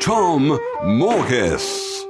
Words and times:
Tom 0.00 0.58
Morkes. 0.82 2.04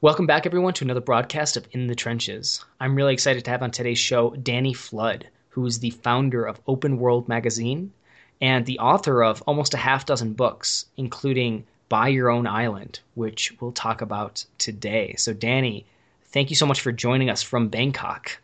Welcome 0.00 0.26
back, 0.26 0.46
everyone, 0.46 0.74
to 0.74 0.84
another 0.84 1.00
broadcast 1.00 1.56
of 1.56 1.66
In 1.72 1.86
the 1.86 1.94
Trenches. 1.94 2.64
I'm 2.78 2.94
really 2.94 3.12
excited 3.12 3.44
to 3.44 3.50
have 3.50 3.62
on 3.62 3.70
today's 3.70 3.98
show 3.98 4.30
Danny 4.30 4.72
Flood, 4.72 5.28
who 5.48 5.66
is 5.66 5.80
the 5.80 5.90
founder 5.90 6.44
of 6.44 6.60
Open 6.66 6.98
World 6.98 7.28
Magazine 7.28 7.92
and 8.40 8.66
the 8.66 8.78
author 8.78 9.22
of 9.22 9.42
almost 9.42 9.74
a 9.74 9.78
half 9.78 10.06
dozen 10.06 10.34
books, 10.34 10.86
including 10.96 11.64
Buy 11.88 12.08
Your 12.08 12.30
Own 12.30 12.46
Island, 12.46 13.00
which 13.14 13.52
we'll 13.60 13.72
talk 13.72 14.00
about 14.00 14.44
today. 14.58 15.14
So, 15.18 15.32
Danny, 15.32 15.86
thank 16.26 16.50
you 16.50 16.56
so 16.56 16.66
much 16.66 16.80
for 16.80 16.92
joining 16.92 17.30
us 17.30 17.42
from 17.42 17.68
Bangkok. 17.68 18.40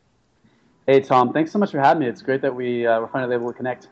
Hey, 0.86 1.00
Tom. 1.00 1.32
Thanks 1.32 1.52
so 1.52 1.58
much 1.58 1.70
for 1.70 1.80
having 1.80 2.00
me. 2.00 2.08
It's 2.08 2.22
great 2.22 2.42
that 2.42 2.54
we 2.54 2.86
uh, 2.86 3.00
were 3.00 3.08
finally 3.08 3.34
able 3.34 3.52
to 3.52 3.56
connect. 3.56 3.88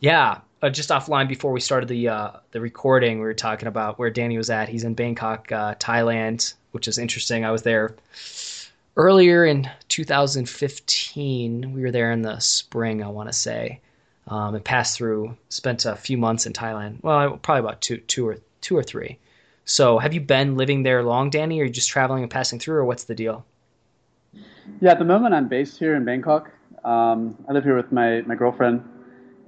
Yeah, 0.00 0.38
uh, 0.62 0.70
just 0.70 0.90
offline 0.90 1.28
before 1.28 1.52
we 1.52 1.60
started 1.60 1.88
the 1.88 2.08
uh, 2.08 2.30
the 2.52 2.60
recording, 2.60 3.18
we 3.18 3.24
were 3.24 3.34
talking 3.34 3.68
about 3.68 3.98
where 3.98 4.10
Danny 4.10 4.36
was 4.36 4.50
at. 4.50 4.68
He's 4.68 4.84
in 4.84 4.94
Bangkok, 4.94 5.50
uh, 5.50 5.74
Thailand, 5.76 6.54
which 6.72 6.88
is 6.88 6.98
interesting. 6.98 7.44
I 7.44 7.50
was 7.50 7.62
there 7.62 7.94
earlier 8.96 9.44
in 9.44 9.70
2015. 9.88 11.72
We 11.72 11.80
were 11.80 11.90
there 11.90 12.12
in 12.12 12.22
the 12.22 12.38
spring, 12.40 13.02
I 13.02 13.08
want 13.08 13.28
to 13.28 13.32
say, 13.32 13.80
um, 14.28 14.54
and 14.54 14.64
passed 14.64 14.98
through. 14.98 15.36
Spent 15.48 15.86
a 15.86 15.96
few 15.96 16.18
months 16.18 16.46
in 16.46 16.52
Thailand. 16.52 17.02
Well, 17.02 17.38
probably 17.38 17.60
about 17.60 17.80
two, 17.80 17.98
two 17.98 18.28
or 18.28 18.38
two 18.60 18.76
or 18.76 18.82
three. 18.82 19.18
So, 19.64 19.98
have 19.98 20.12
you 20.12 20.20
been 20.20 20.56
living 20.56 20.82
there 20.82 21.02
long, 21.02 21.30
Danny, 21.30 21.60
or 21.60 21.62
are 21.62 21.66
you 21.66 21.72
just 21.72 21.88
traveling 21.88 22.22
and 22.22 22.30
passing 22.30 22.58
through, 22.58 22.76
or 22.76 22.84
what's 22.84 23.04
the 23.04 23.14
deal? 23.14 23.46
Yeah, 24.80 24.92
at 24.92 24.98
the 24.98 25.04
moment 25.04 25.34
I'm 25.34 25.48
based 25.48 25.78
here 25.78 25.94
in 25.94 26.04
Bangkok. 26.04 26.50
Um, 26.84 27.36
I 27.48 27.52
live 27.52 27.64
here 27.64 27.76
with 27.76 27.92
my, 27.92 28.22
my 28.22 28.34
girlfriend 28.34 28.82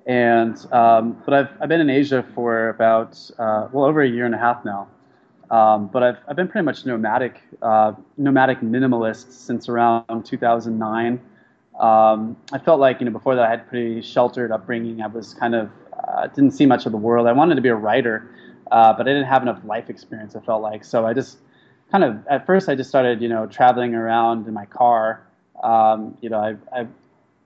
and 0.06 0.56
um, 0.72 1.22
but 1.25 1.34
I've 1.34 1.48
I've 1.61 1.69
been 1.69 1.81
in 1.81 1.91
Asia 1.91 2.25
for 2.34 2.70
about 2.70 3.19
uh, 3.39 3.69
well 3.72 3.84
over 3.84 4.03
a 4.03 4.09
year 4.09 4.27
and 4.27 4.34
a 4.34 4.39
half 4.39 4.64
now. 4.64 4.89
Um, 5.50 5.89
but 5.89 6.03
I've 6.03 6.17
I've 6.28 6.36
been 6.36 6.48
pretty 6.48 6.64
much 6.64 6.86
nomadic 6.86 7.41
uh, 7.61 7.92
nomadic 8.17 8.61
minimalist 8.61 9.33
since 9.33 9.69
around 9.69 10.25
2009. 10.25 11.20
Um, 11.78 12.36
I 12.53 12.59
felt 12.59 12.81
like 12.81 13.00
you 13.00 13.06
know 13.06 13.12
before 13.12 13.34
that 13.36 13.44
I 13.44 13.50
had 13.50 13.69
pretty 13.69 14.03
sheltered 14.03 14.50
upbringing. 14.50 15.03
I 15.03 15.06
was 15.06 15.34
kind 15.34 15.55
of 15.55 15.70
uh, 16.09 16.27
didn't 16.28 16.53
see 16.53 16.66
much 16.66 16.87
of 16.87 16.92
the 16.92 16.98
world. 16.98 17.27
I 17.27 17.33
wanted 17.33 17.55
to 17.56 17.61
be 17.61 17.69
a 17.69 17.75
writer, 17.75 18.34
uh, 18.70 18.92
but 18.92 19.03
I 19.03 19.11
didn't 19.11 19.28
have 19.28 19.42
enough 19.42 19.61
life 19.64 19.89
experience. 19.89 20.34
I 20.34 20.41
felt 20.41 20.62
like 20.62 20.84
so 20.84 21.06
I 21.06 21.12
just 21.12 21.39
kind 21.91 22.03
of 22.03 22.27
at 22.27 22.47
first 22.47 22.69
I 22.69 22.75
just 22.75 22.89
started 22.89 23.22
you 23.22 23.28
know 23.28 23.47
traveling 23.47 23.94
around 23.94 24.48
in 24.48 24.55
my 24.55 24.66
car. 24.66 25.22
Um, 25.62 26.16
you 26.20 26.28
know 26.28 26.41
I 26.41 26.81
I 26.81 26.87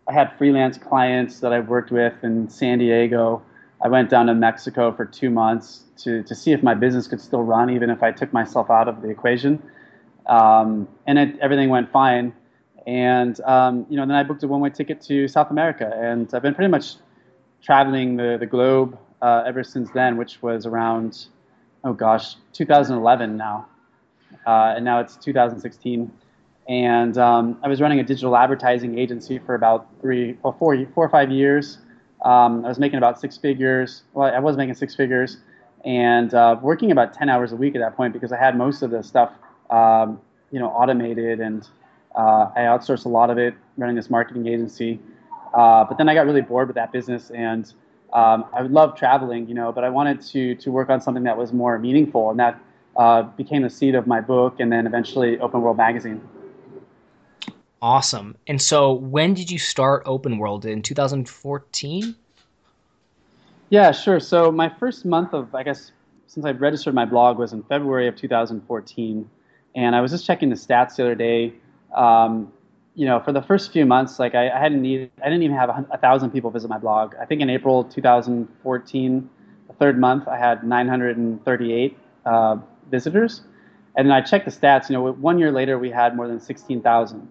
I 0.08 0.12
had 0.12 0.36
freelance 0.38 0.78
clients 0.78 1.40
that 1.40 1.52
I've 1.52 1.68
worked 1.68 1.90
with 1.90 2.14
in 2.22 2.48
San 2.48 2.78
Diego. 2.78 3.42
I 3.82 3.88
went 3.88 4.08
down 4.08 4.26
to 4.26 4.34
Mexico 4.34 4.92
for 4.92 5.04
two 5.04 5.30
months 5.30 5.82
to, 5.98 6.22
to 6.22 6.34
see 6.34 6.52
if 6.52 6.62
my 6.62 6.74
business 6.74 7.08
could 7.08 7.20
still 7.20 7.42
run, 7.42 7.70
even 7.70 7.90
if 7.90 8.02
I 8.02 8.12
took 8.12 8.32
myself 8.32 8.70
out 8.70 8.88
of 8.88 9.02
the 9.02 9.08
equation. 9.08 9.62
Um, 10.26 10.88
and 11.06 11.18
it, 11.18 11.38
everything 11.40 11.70
went 11.70 11.90
fine. 11.90 12.32
And 12.86 13.40
um, 13.40 13.84
you 13.90 13.96
know, 13.96 14.06
then 14.06 14.14
I 14.14 14.22
booked 14.22 14.44
a 14.44 14.48
one-way 14.48 14.70
ticket 14.70 15.00
to 15.02 15.26
South 15.26 15.50
America, 15.50 15.92
and 15.92 16.32
I've 16.32 16.42
been 16.42 16.54
pretty 16.54 16.70
much 16.70 16.94
traveling 17.60 18.16
the, 18.16 18.36
the 18.38 18.46
globe 18.46 18.96
uh, 19.20 19.42
ever 19.44 19.64
since 19.64 19.90
then, 19.90 20.16
which 20.16 20.40
was 20.40 20.66
around, 20.66 21.26
oh 21.82 21.92
gosh, 21.92 22.36
2011 22.52 23.36
now, 23.36 23.66
uh, 24.46 24.74
and 24.76 24.84
now 24.84 25.00
it's 25.00 25.16
2016 25.16 26.12
and 26.68 27.16
um, 27.16 27.58
I 27.62 27.68
was 27.68 27.80
running 27.80 28.00
a 28.00 28.02
digital 28.02 28.36
advertising 28.36 28.98
agency 28.98 29.38
for 29.38 29.54
about 29.54 29.86
three, 30.00 30.36
well, 30.42 30.56
four, 30.58 30.76
four 30.94 31.04
or 31.04 31.08
five 31.08 31.30
years. 31.30 31.78
Um, 32.24 32.64
I 32.64 32.68
was 32.68 32.78
making 32.78 32.98
about 32.98 33.20
six 33.20 33.36
figures. 33.38 34.02
Well, 34.14 34.32
I 34.34 34.40
was 34.40 34.56
making 34.56 34.74
six 34.74 34.94
figures, 34.94 35.38
and 35.84 36.34
uh, 36.34 36.56
working 36.60 36.90
about 36.90 37.12
ten 37.12 37.28
hours 37.28 37.52
a 37.52 37.56
week 37.56 37.76
at 37.76 37.80
that 37.80 37.96
point 37.96 38.12
because 38.12 38.32
I 38.32 38.36
had 38.36 38.56
most 38.56 38.82
of 38.82 38.90
the 38.90 39.02
stuff, 39.02 39.32
um, 39.70 40.20
you 40.50 40.58
know, 40.58 40.68
automated, 40.68 41.40
and 41.40 41.68
uh, 42.16 42.50
I 42.56 42.60
outsourced 42.60 43.04
a 43.04 43.08
lot 43.08 43.30
of 43.30 43.38
it, 43.38 43.54
running 43.76 43.94
this 43.94 44.10
marketing 44.10 44.48
agency. 44.48 44.98
Uh, 45.54 45.84
but 45.84 45.98
then 45.98 46.08
I 46.08 46.14
got 46.14 46.26
really 46.26 46.40
bored 46.40 46.66
with 46.66 46.74
that 46.74 46.90
business, 46.90 47.30
and 47.30 47.72
um, 48.12 48.46
I 48.52 48.62
would 48.62 48.72
love 48.72 48.96
traveling, 48.96 49.46
you 49.46 49.54
know, 49.54 49.70
but 49.70 49.84
I 49.84 49.88
wanted 49.90 50.20
to 50.22 50.56
to 50.56 50.72
work 50.72 50.90
on 50.90 51.00
something 51.00 51.22
that 51.24 51.36
was 51.36 51.52
more 51.52 51.78
meaningful, 51.78 52.30
and 52.30 52.40
that 52.40 52.60
uh, 52.96 53.22
became 53.22 53.62
the 53.62 53.70
seed 53.70 53.94
of 53.94 54.08
my 54.08 54.20
book, 54.20 54.58
and 54.58 54.72
then 54.72 54.86
eventually 54.86 55.38
Open 55.38 55.60
World 55.60 55.76
Magazine. 55.76 56.20
Awesome. 57.82 58.36
And 58.46 58.60
so, 58.60 58.92
when 58.92 59.34
did 59.34 59.50
you 59.50 59.58
start 59.58 60.02
Open 60.06 60.38
World 60.38 60.64
in 60.64 60.82
2014? 60.82 62.16
Yeah, 63.68 63.92
sure. 63.92 64.18
So, 64.18 64.50
my 64.50 64.68
first 64.68 65.04
month 65.04 65.34
of, 65.34 65.54
I 65.54 65.62
guess, 65.62 65.92
since 66.26 66.46
I 66.46 66.52
registered 66.52 66.94
my 66.94 67.04
blog 67.04 67.38
was 67.38 67.52
in 67.52 67.62
February 67.64 68.08
of 68.08 68.16
2014. 68.16 69.30
And 69.74 69.94
I 69.94 70.00
was 70.00 70.10
just 70.10 70.24
checking 70.24 70.48
the 70.48 70.56
stats 70.56 70.96
the 70.96 71.04
other 71.04 71.14
day. 71.14 71.52
Um, 71.94 72.52
you 72.94 73.04
know, 73.04 73.20
for 73.20 73.32
the 73.32 73.42
first 73.42 73.72
few 73.72 73.84
months, 73.84 74.18
like 74.18 74.34
I, 74.34 74.48
I 74.48 74.58
hadn't 74.58 74.80
needed, 74.80 75.10
I 75.22 75.24
didn't 75.24 75.42
even 75.42 75.56
have 75.56 75.68
a, 75.68 75.86
a, 75.92 75.98
thousand 75.98 76.30
people 76.30 76.50
visit 76.50 76.68
my 76.68 76.78
blog. 76.78 77.14
I 77.20 77.26
think 77.26 77.42
in 77.42 77.50
April 77.50 77.84
2014, 77.84 79.30
the 79.68 79.72
third 79.74 79.98
month, 79.98 80.26
I 80.26 80.38
had 80.38 80.64
938 80.64 81.98
uh, 82.24 82.56
visitors. 82.90 83.42
And 83.96 84.08
then 84.08 84.12
I 84.12 84.22
checked 84.22 84.46
the 84.46 84.50
stats. 84.50 84.88
You 84.88 84.94
know, 84.94 85.12
one 85.12 85.38
year 85.38 85.52
later, 85.52 85.78
we 85.78 85.90
had 85.90 86.16
more 86.16 86.26
than 86.26 86.40
16,000. 86.40 87.28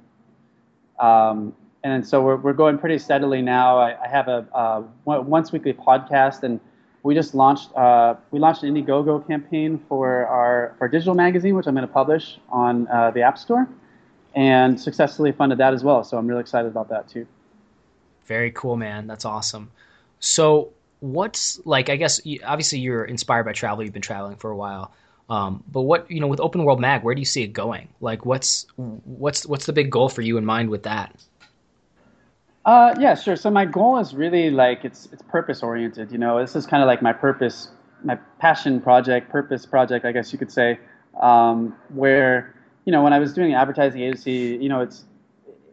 Um, 0.99 1.53
and 1.83 2.05
so 2.05 2.21
we're, 2.21 2.37
we're 2.37 2.53
going 2.53 2.77
pretty 2.77 2.97
steadily 2.97 3.41
now. 3.41 3.77
I, 3.77 4.03
I 4.03 4.07
have 4.07 4.27
a 4.27 4.47
uh, 4.53 4.83
once 5.05 5.51
weekly 5.51 5.73
podcast, 5.73 6.43
and 6.43 6.59
we 7.03 7.13
just 7.13 7.35
launched 7.35 7.71
uh, 7.75 8.15
we 8.31 8.39
launched 8.39 8.63
an 8.63 8.73
Indiegogo 8.73 9.25
campaign 9.27 9.83
for 9.87 10.25
our 10.25 10.75
for 10.79 10.87
digital 10.87 11.13
magazine, 11.13 11.55
which 11.55 11.67
I'm 11.67 11.75
going 11.75 11.87
to 11.87 11.93
publish 11.93 12.39
on 12.49 12.87
uh, 12.87 13.11
the 13.11 13.21
App 13.21 13.37
Store, 13.37 13.69
and 14.33 14.81
successfully 14.81 15.31
funded 15.31 15.59
that 15.59 15.73
as 15.73 15.83
well. 15.83 16.03
So 16.03 16.17
I'm 16.17 16.25
really 16.25 16.41
excited 16.41 16.67
about 16.67 16.89
that 16.89 17.07
too. 17.07 17.27
Very 18.25 18.49
cool, 18.49 18.75
man. 18.75 19.05
That's 19.05 19.25
awesome. 19.25 19.69
So 20.19 20.73
what's 21.01 21.63
like? 21.65 21.89
I 21.89 21.97
guess 21.97 22.19
obviously 22.43 22.79
you're 22.79 23.05
inspired 23.05 23.43
by 23.43 23.53
travel. 23.53 23.83
You've 23.83 23.93
been 23.93 24.01
traveling 24.01 24.37
for 24.37 24.49
a 24.49 24.57
while. 24.57 24.91
Um, 25.29 25.63
but 25.71 25.81
what 25.81 26.09
you 26.09 26.19
know 26.19 26.27
with 26.27 26.39
Open 26.39 26.63
World 26.63 26.79
Mag, 26.79 27.03
where 27.03 27.15
do 27.15 27.21
you 27.21 27.25
see 27.25 27.43
it 27.43 27.53
going? 27.53 27.89
Like, 27.99 28.25
what's 28.25 28.67
what's 28.75 29.45
what's 29.45 29.65
the 29.65 29.73
big 29.73 29.89
goal 29.89 30.09
for 30.09 30.21
you 30.21 30.37
in 30.37 30.45
mind 30.45 30.69
with 30.69 30.83
that? 30.83 31.15
Uh, 32.65 32.95
yeah, 32.99 33.15
sure. 33.15 33.35
So 33.35 33.49
my 33.49 33.65
goal 33.65 33.97
is 33.97 34.13
really 34.13 34.51
like 34.51 34.85
it's 34.85 35.07
it's 35.11 35.23
purpose 35.23 35.63
oriented. 35.63 36.11
You 36.11 36.19
know, 36.19 36.39
this 36.39 36.55
is 36.55 36.67
kind 36.67 36.83
of 36.83 36.87
like 36.87 37.01
my 37.01 37.13
purpose, 37.13 37.69
my 38.03 38.17
passion 38.39 38.81
project, 38.81 39.29
purpose 39.29 39.65
project, 39.65 40.05
I 40.05 40.11
guess 40.11 40.31
you 40.31 40.37
could 40.37 40.51
say. 40.51 40.79
Um, 41.21 41.75
where 41.89 42.53
you 42.85 42.91
know 42.91 43.01
when 43.01 43.13
I 43.13 43.19
was 43.19 43.33
doing 43.33 43.55
advertising 43.55 44.01
agency, 44.01 44.59
you 44.61 44.69
know, 44.69 44.81
it's 44.81 45.05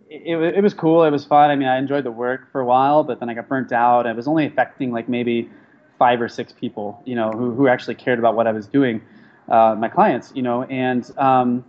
it, 0.08 0.22
it, 0.34 0.56
it 0.56 0.62
was 0.62 0.72
cool. 0.72 1.04
It 1.04 1.10
was 1.10 1.26
fun. 1.26 1.50
I 1.50 1.56
mean, 1.56 1.68
I 1.68 1.76
enjoyed 1.76 2.04
the 2.04 2.10
work 2.10 2.50
for 2.52 2.62
a 2.62 2.64
while, 2.64 3.04
but 3.04 3.20
then 3.20 3.28
I 3.28 3.34
got 3.34 3.48
burnt 3.48 3.72
out. 3.72 4.06
It 4.06 4.16
was 4.16 4.26
only 4.26 4.46
affecting 4.46 4.92
like 4.92 5.10
maybe 5.10 5.50
five 5.98 6.22
or 6.22 6.28
six 6.28 6.52
people, 6.52 7.02
you 7.04 7.14
know, 7.14 7.30
who 7.32 7.54
who 7.54 7.68
actually 7.68 7.96
cared 7.96 8.18
about 8.18 8.34
what 8.34 8.46
I 8.46 8.52
was 8.52 8.66
doing 8.66 9.02
uh, 9.48 9.74
my 9.78 9.88
clients, 9.88 10.32
you 10.34 10.42
know, 10.42 10.62
and 10.64 11.10
um, 11.18 11.64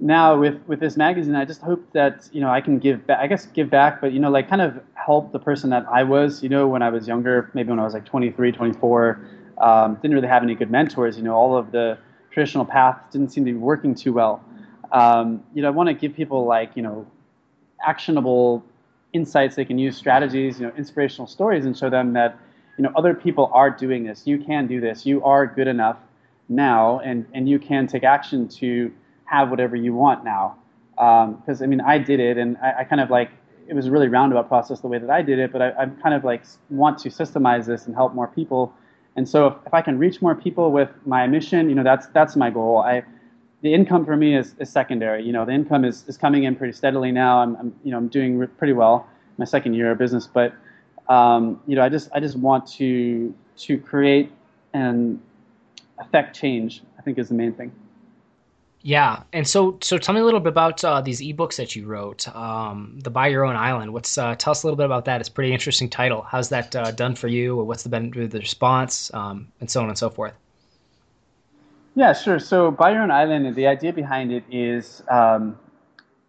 now 0.00 0.38
with 0.38 0.60
with 0.66 0.80
this 0.80 0.96
magazine, 0.96 1.34
I 1.34 1.44
just 1.44 1.60
hope 1.60 1.82
that 1.92 2.28
you 2.32 2.40
know 2.40 2.50
I 2.50 2.60
can 2.60 2.78
give 2.78 3.06
back. 3.06 3.20
I 3.20 3.26
guess 3.26 3.46
give 3.46 3.70
back, 3.70 4.00
but 4.00 4.12
you 4.12 4.20
know, 4.20 4.30
like 4.30 4.48
kind 4.48 4.62
of 4.62 4.80
help 4.94 5.32
the 5.32 5.38
person 5.38 5.70
that 5.70 5.86
I 5.90 6.02
was, 6.02 6.42
you 6.42 6.48
know, 6.48 6.66
when 6.66 6.82
I 6.82 6.90
was 6.90 7.06
younger, 7.06 7.50
maybe 7.54 7.70
when 7.70 7.78
I 7.78 7.84
was 7.84 7.94
like 7.94 8.04
23, 8.04 8.52
24, 8.52 9.28
um, 9.58 9.94
didn't 9.96 10.14
really 10.14 10.28
have 10.28 10.42
any 10.42 10.54
good 10.54 10.70
mentors. 10.70 11.16
You 11.16 11.22
know, 11.22 11.34
all 11.34 11.56
of 11.56 11.72
the 11.72 11.98
traditional 12.30 12.64
paths 12.64 13.12
didn't 13.12 13.30
seem 13.30 13.44
to 13.44 13.52
be 13.52 13.58
working 13.58 13.94
too 13.94 14.12
well. 14.12 14.44
Um, 14.92 15.42
you 15.54 15.62
know, 15.62 15.68
I 15.68 15.70
want 15.70 15.88
to 15.88 15.94
give 15.94 16.14
people 16.14 16.44
like 16.44 16.72
you 16.74 16.82
know 16.82 17.06
actionable 17.84 18.64
insights 19.12 19.54
they 19.54 19.64
can 19.64 19.78
use, 19.78 19.96
strategies, 19.96 20.58
you 20.58 20.66
know, 20.66 20.72
inspirational 20.76 21.26
stories, 21.26 21.66
and 21.66 21.76
show 21.76 21.88
them 21.88 22.12
that 22.14 22.36
you 22.76 22.82
know 22.82 22.92
other 22.96 23.14
people 23.14 23.50
are 23.54 23.70
doing 23.70 24.04
this. 24.04 24.26
You 24.26 24.38
can 24.38 24.66
do 24.66 24.80
this. 24.80 25.06
You 25.06 25.22
are 25.24 25.46
good 25.46 25.68
enough 25.68 25.98
now, 26.48 27.00
and, 27.00 27.26
and 27.32 27.48
you 27.48 27.58
can 27.58 27.86
take 27.86 28.04
action 28.04 28.48
to 28.48 28.92
have 29.24 29.50
whatever 29.50 29.76
you 29.76 29.94
want 29.94 30.24
now. 30.24 30.56
Because 30.90 31.60
um, 31.60 31.64
I 31.64 31.66
mean, 31.66 31.80
I 31.80 31.98
did 31.98 32.20
it, 32.20 32.38
and 32.38 32.56
I, 32.58 32.80
I, 32.80 32.84
kind 32.84 33.00
of 33.00 33.10
like 33.10 33.30
it 33.66 33.74
was 33.74 33.86
a 33.86 33.90
really 33.90 34.08
roundabout 34.08 34.48
process 34.48 34.80
the 34.80 34.86
way 34.86 34.98
that 34.98 35.10
I 35.10 35.22
did 35.22 35.38
it. 35.38 35.52
But 35.52 35.62
I, 35.62 35.68
I 35.70 35.86
kind 35.86 36.14
of 36.14 36.22
like 36.24 36.44
want 36.70 36.98
to 36.98 37.08
systemize 37.08 37.66
this 37.66 37.86
and 37.86 37.94
help 37.94 38.14
more 38.14 38.28
people. 38.28 38.72
And 39.16 39.28
so 39.28 39.46
if, 39.48 39.54
if 39.66 39.74
I 39.74 39.80
can 39.82 39.98
reach 39.98 40.22
more 40.22 40.34
people 40.34 40.70
with 40.70 40.90
my 41.04 41.26
mission, 41.26 41.68
you 41.68 41.74
know, 41.74 41.82
that's 41.82 42.06
that's 42.08 42.36
my 42.36 42.50
goal. 42.50 42.78
I 42.78 43.02
the 43.62 43.72
income 43.72 44.04
for 44.04 44.14
me 44.14 44.36
is, 44.36 44.54
is 44.58 44.68
secondary. 44.68 45.24
You 45.24 45.32
know, 45.32 45.46
the 45.46 45.52
income 45.52 45.86
is, 45.86 46.04
is 46.06 46.18
coming 46.18 46.44
in 46.44 46.54
pretty 46.54 46.74
steadily 46.74 47.10
now. 47.10 47.38
I'm, 47.38 47.56
I'm 47.56 47.74
you 47.82 47.90
know 47.90 47.96
I'm 47.96 48.08
doing 48.08 48.46
pretty 48.58 48.74
well 48.74 49.08
my 49.38 49.44
second 49.44 49.74
year 49.74 49.90
of 49.90 49.98
business, 49.98 50.28
but 50.28 50.54
um, 51.08 51.60
you 51.66 51.74
know 51.74 51.82
I 51.82 51.88
just 51.88 52.08
I 52.14 52.20
just 52.20 52.36
want 52.36 52.66
to 52.72 53.34
to 53.56 53.78
create 53.78 54.30
and 54.74 55.20
affect 55.98 56.36
change. 56.36 56.82
I 56.98 57.02
think 57.02 57.18
is 57.18 57.28
the 57.28 57.34
main 57.34 57.52
thing. 57.52 57.72
Yeah, 58.82 59.22
and 59.32 59.48
so 59.48 59.78
so 59.80 59.96
tell 59.96 60.14
me 60.14 60.20
a 60.20 60.24
little 60.24 60.40
bit 60.40 60.50
about 60.50 60.84
uh, 60.84 61.00
these 61.00 61.22
ebooks 61.22 61.56
that 61.56 61.74
you 61.74 61.86
wrote, 61.86 62.28
um, 62.36 62.98
the 63.02 63.10
Buy 63.10 63.28
Your 63.28 63.44
Own 63.44 63.56
Island. 63.56 63.94
What's 63.94 64.18
uh, 64.18 64.34
tell 64.34 64.50
us 64.50 64.62
a 64.62 64.66
little 64.66 64.76
bit 64.76 64.84
about 64.84 65.06
that? 65.06 65.20
It's 65.20 65.28
a 65.30 65.32
pretty 65.32 65.52
interesting 65.52 65.88
title. 65.88 66.20
How's 66.20 66.50
that 66.50 66.76
uh, 66.76 66.90
done 66.90 67.14
for 67.14 67.28
you? 67.28 67.58
Or 67.58 67.64
what's 67.64 67.82
the 67.82 67.88
been 67.88 68.10
the 68.10 68.38
response, 68.38 69.12
um, 69.14 69.48
and 69.60 69.70
so 69.70 69.80
on 69.82 69.88
and 69.88 69.96
so 69.96 70.10
forth. 70.10 70.34
Yeah, 71.94 72.12
sure. 72.12 72.38
So 72.38 72.70
Buy 72.70 72.90
Your 72.92 73.02
Own 73.02 73.10
Island, 73.10 73.54
the 73.54 73.66
idea 73.66 73.92
behind 73.92 74.32
it 74.32 74.44
is 74.50 75.02
um, 75.10 75.56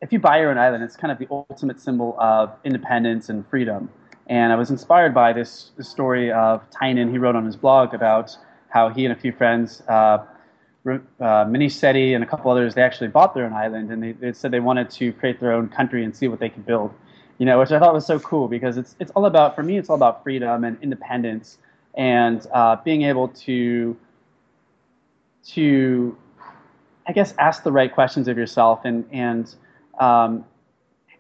if 0.06 0.14
you 0.14 0.20
buy 0.20 0.40
your 0.40 0.52
own 0.52 0.58
island, 0.58 0.84
it's 0.84 0.96
kind 0.96 1.12
of 1.12 1.18
the 1.18 1.28
ultimate 1.32 1.80
symbol 1.80 2.16
of 2.20 2.54
independence 2.64 3.30
and 3.30 3.46
freedom. 3.48 3.90
And 4.28 4.54
I 4.54 4.56
was 4.56 4.70
inspired 4.70 5.14
by 5.14 5.34
this, 5.34 5.72
this 5.78 5.90
story 5.90 6.32
of 6.32 6.64
Tynan. 6.70 7.12
He 7.12 7.18
wrote 7.18 7.36
on 7.36 7.46
his 7.46 7.56
blog 7.56 7.94
about 7.94 8.38
how 8.70 8.90
he 8.90 9.06
and 9.06 9.14
a 9.14 9.16
few 9.16 9.32
friends 9.32 9.82
uh, 9.88 10.26
uh, 10.86 11.46
and 11.48 12.24
a 12.24 12.26
couple 12.26 12.52
others, 12.52 12.76
they 12.76 12.82
actually 12.82 13.08
bought 13.08 13.34
their 13.34 13.46
own 13.46 13.54
island 13.54 13.92
and 13.92 14.04
they, 14.04 14.12
they, 14.12 14.34
said 14.34 14.52
they 14.52 14.60
wanted 14.60 14.90
to 14.92 15.12
create 15.14 15.40
their 15.40 15.52
own 15.52 15.68
country 15.68 16.04
and 16.04 16.16
see 16.16 16.28
what 16.28 16.40
they 16.40 16.50
could 16.50 16.66
build. 16.66 16.94
You 17.38 17.46
know, 17.46 17.60
which 17.60 17.72
I 17.72 17.80
thought 17.80 17.94
was 17.94 18.06
so 18.06 18.20
cool 18.20 18.48
because 18.48 18.78
it's 18.78 18.96
it's 18.98 19.12
all 19.12 19.26
about 19.26 19.56
for 19.56 19.64
me 19.64 19.78
it's 19.78 19.90
all 19.90 19.98
about 19.98 20.24
freedom 20.24 20.64
and 20.64 20.78
independence 20.82 21.58
and 21.96 22.46
uh, 22.54 22.78
being 22.78 23.02
able 23.02 23.28
to 23.30 23.98
to 25.48 26.18
I 27.08 27.12
guess 27.12 27.34
ask 27.38 27.64
the 27.64 27.74
right 27.74 27.94
questions 27.94 28.28
of 28.30 28.38
yourself 28.38 28.82
and 28.86 29.06
and 29.12 29.54
um, 30.00 30.46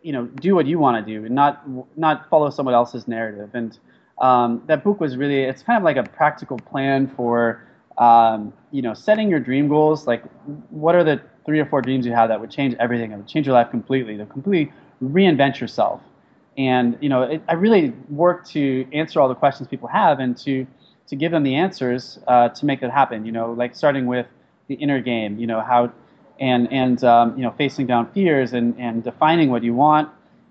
you 0.03 0.13
know 0.13 0.25
do 0.25 0.56
what 0.56 0.68
you 0.68 0.80
want 0.80 1.06
to 1.06 1.13
do 1.13 1.25
and 1.25 1.36
not 1.36 1.63
not 1.98 2.30
follow 2.30 2.50
someone 2.50 2.75
else's 2.75 3.07
narrative 3.09 3.50
and 3.53 3.77
um, 4.19 4.63
that 4.67 4.83
book 4.83 5.00
was 5.00 5.17
really 5.17 5.44
it's 5.44 5.63
kind 5.63 5.77
of 5.77 5.83
like 5.83 5.97
a 5.97 6.03
practical 6.03 6.57
plan 6.57 7.07
for 7.15 7.62
um, 7.97 8.53
you 8.71 8.81
know, 8.81 8.94
setting 8.94 9.29
your 9.29 9.39
dream 9.39 9.67
goals. 9.67 10.07
Like, 10.07 10.23
what 10.69 10.95
are 10.95 11.03
the 11.03 11.21
three 11.45 11.59
or 11.59 11.65
four 11.65 11.81
dreams 11.81 12.06
you 12.06 12.13
have 12.13 12.29
that 12.29 12.39
would 12.39 12.51
change 12.51 12.75
everything? 12.79 13.12
That 13.12 13.17
would 13.17 13.27
change 13.27 13.45
your 13.45 13.53
life 13.56 13.69
completely. 13.69 14.17
To 14.17 14.25
completely 14.25 14.73
reinvent 15.03 15.59
yourself. 15.59 16.01
And 16.57 16.97
you 17.01 17.09
know, 17.09 17.23
it, 17.23 17.41
I 17.47 17.53
really 17.53 17.94
work 18.09 18.45
to 18.50 18.88
answer 18.94 19.19
all 19.19 19.27
the 19.27 19.35
questions 19.35 19.67
people 19.67 19.88
have 19.89 20.19
and 20.19 20.38
to 20.39 20.65
to 21.07 21.15
give 21.15 21.31
them 21.31 21.44
the 21.44 21.56
answers 21.56 22.19
uh, 22.27 22.50
to 22.50 22.65
make 22.65 22.81
that 22.81 22.91
happen. 22.91 23.25
You 23.25 23.31
know, 23.31 23.51
like 23.51 23.75
starting 23.75 24.06
with 24.07 24.27
the 24.67 24.75
inner 24.75 25.00
game. 25.00 25.38
You 25.38 25.47
know 25.47 25.62
how, 25.62 25.91
and 26.39 26.71
and 26.71 27.03
um, 27.03 27.38
you 27.38 27.44
know, 27.44 27.51
facing 27.51 27.88
down 27.88 28.12
fears 28.12 28.53
and 28.53 28.75
and 28.79 29.03
defining 29.03 29.50
what 29.50 29.63
you 29.63 29.73
want. 29.73 30.09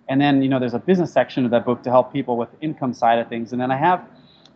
And 0.09 0.21
then 0.21 0.43
you 0.43 0.49
know, 0.49 0.59
there's 0.59 0.75
a 0.75 0.79
business 0.79 1.13
section 1.13 1.45
of 1.45 1.51
that 1.51 1.65
book 1.65 1.83
to 1.85 1.91
help 1.91 2.13
people 2.13 2.37
with 2.37 2.51
the 2.53 2.61
income 2.61 2.93
side 2.95 3.19
of 3.19 3.29
things. 3.29 3.53
And 3.53 3.61
then 3.61 3.71
I 3.71 3.77
have, 3.77 4.01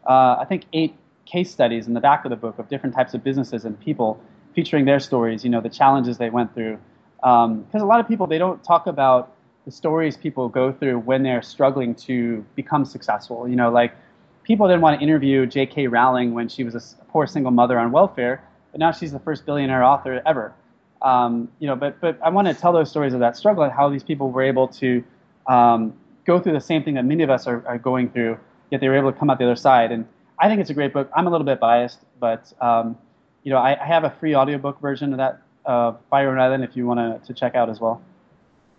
uh, 0.06 0.36
I 0.38 0.46
think, 0.48 0.64
eight 0.72 0.94
case 1.24 1.50
studies 1.50 1.86
in 1.86 1.94
the 1.94 2.00
back 2.00 2.24
of 2.24 2.30
the 2.30 2.36
book 2.36 2.58
of 2.58 2.68
different 2.68 2.94
types 2.94 3.14
of 3.14 3.22
businesses 3.22 3.64
and 3.64 3.78
people 3.80 4.20
featuring 4.54 4.84
their 4.84 4.98
stories, 4.98 5.44
you 5.44 5.50
know, 5.50 5.60
the 5.60 5.68
challenges 5.68 6.18
they 6.18 6.30
went 6.30 6.54
through. 6.54 6.78
Because 7.16 7.46
um, 7.46 7.80
a 7.80 7.84
lot 7.84 8.00
of 8.00 8.08
people, 8.08 8.26
they 8.26 8.38
don't 8.38 8.62
talk 8.64 8.86
about 8.86 9.34
the 9.64 9.70
stories 9.70 10.16
people 10.16 10.48
go 10.48 10.72
through 10.72 10.98
when 11.00 11.22
they're 11.22 11.42
struggling 11.42 11.94
to 11.94 12.44
become 12.54 12.84
successful. 12.84 13.46
You 13.46 13.56
know, 13.56 13.70
like 13.70 13.94
people 14.42 14.66
didn't 14.66 14.80
want 14.80 14.98
to 14.98 15.04
interview 15.04 15.44
J.K. 15.46 15.88
Rowling 15.88 16.32
when 16.32 16.48
she 16.48 16.64
was 16.64 16.74
a 16.74 17.04
poor 17.04 17.26
single 17.26 17.52
mother 17.52 17.78
on 17.78 17.92
welfare, 17.92 18.42
but 18.72 18.80
now 18.80 18.92
she's 18.92 19.12
the 19.12 19.18
first 19.18 19.44
billionaire 19.44 19.84
author 19.84 20.22
ever. 20.24 20.54
Um, 21.02 21.50
you 21.58 21.66
know, 21.66 21.76
but 21.76 22.00
but 22.00 22.18
I 22.22 22.30
want 22.30 22.48
to 22.48 22.54
tell 22.54 22.72
those 22.72 22.88
stories 22.88 23.12
of 23.12 23.20
that 23.20 23.36
struggle 23.36 23.62
and 23.62 23.72
how 23.72 23.90
these 23.90 24.02
people 24.02 24.30
were 24.30 24.42
able 24.42 24.68
to 24.68 25.04
um, 25.48 25.94
go 26.24 26.38
through 26.38 26.52
the 26.52 26.60
same 26.60 26.84
thing 26.84 26.94
that 26.94 27.04
many 27.04 27.22
of 27.22 27.30
us 27.30 27.46
are, 27.46 27.66
are 27.66 27.78
going 27.78 28.10
through, 28.10 28.38
yet 28.70 28.80
they 28.80 28.88
were 28.88 28.96
able 28.96 29.12
to 29.12 29.18
come 29.18 29.30
out 29.30 29.38
the 29.38 29.44
other 29.44 29.56
side. 29.56 29.90
And 29.90 30.06
I 30.38 30.48
think 30.48 30.60
it's 30.60 30.70
a 30.70 30.74
great 30.74 30.92
book. 30.92 31.10
I'm 31.16 31.26
a 31.26 31.30
little 31.30 31.46
bit 31.46 31.58
biased, 31.58 31.98
but 32.20 32.52
um, 32.60 32.96
you 33.42 33.52
know, 33.52 33.58
I, 33.58 33.80
I, 33.82 33.86
have 33.86 34.04
a 34.04 34.10
free 34.10 34.34
audiobook 34.34 34.80
version 34.80 35.12
of 35.12 35.18
that 35.18 35.40
uh, 35.64 35.94
Your 36.12 36.30
Own 36.30 36.38
Island 36.38 36.64
if 36.64 36.76
you 36.76 36.86
want 36.86 37.24
to 37.24 37.34
check 37.34 37.54
out 37.54 37.70
as 37.70 37.80
well. 37.80 38.02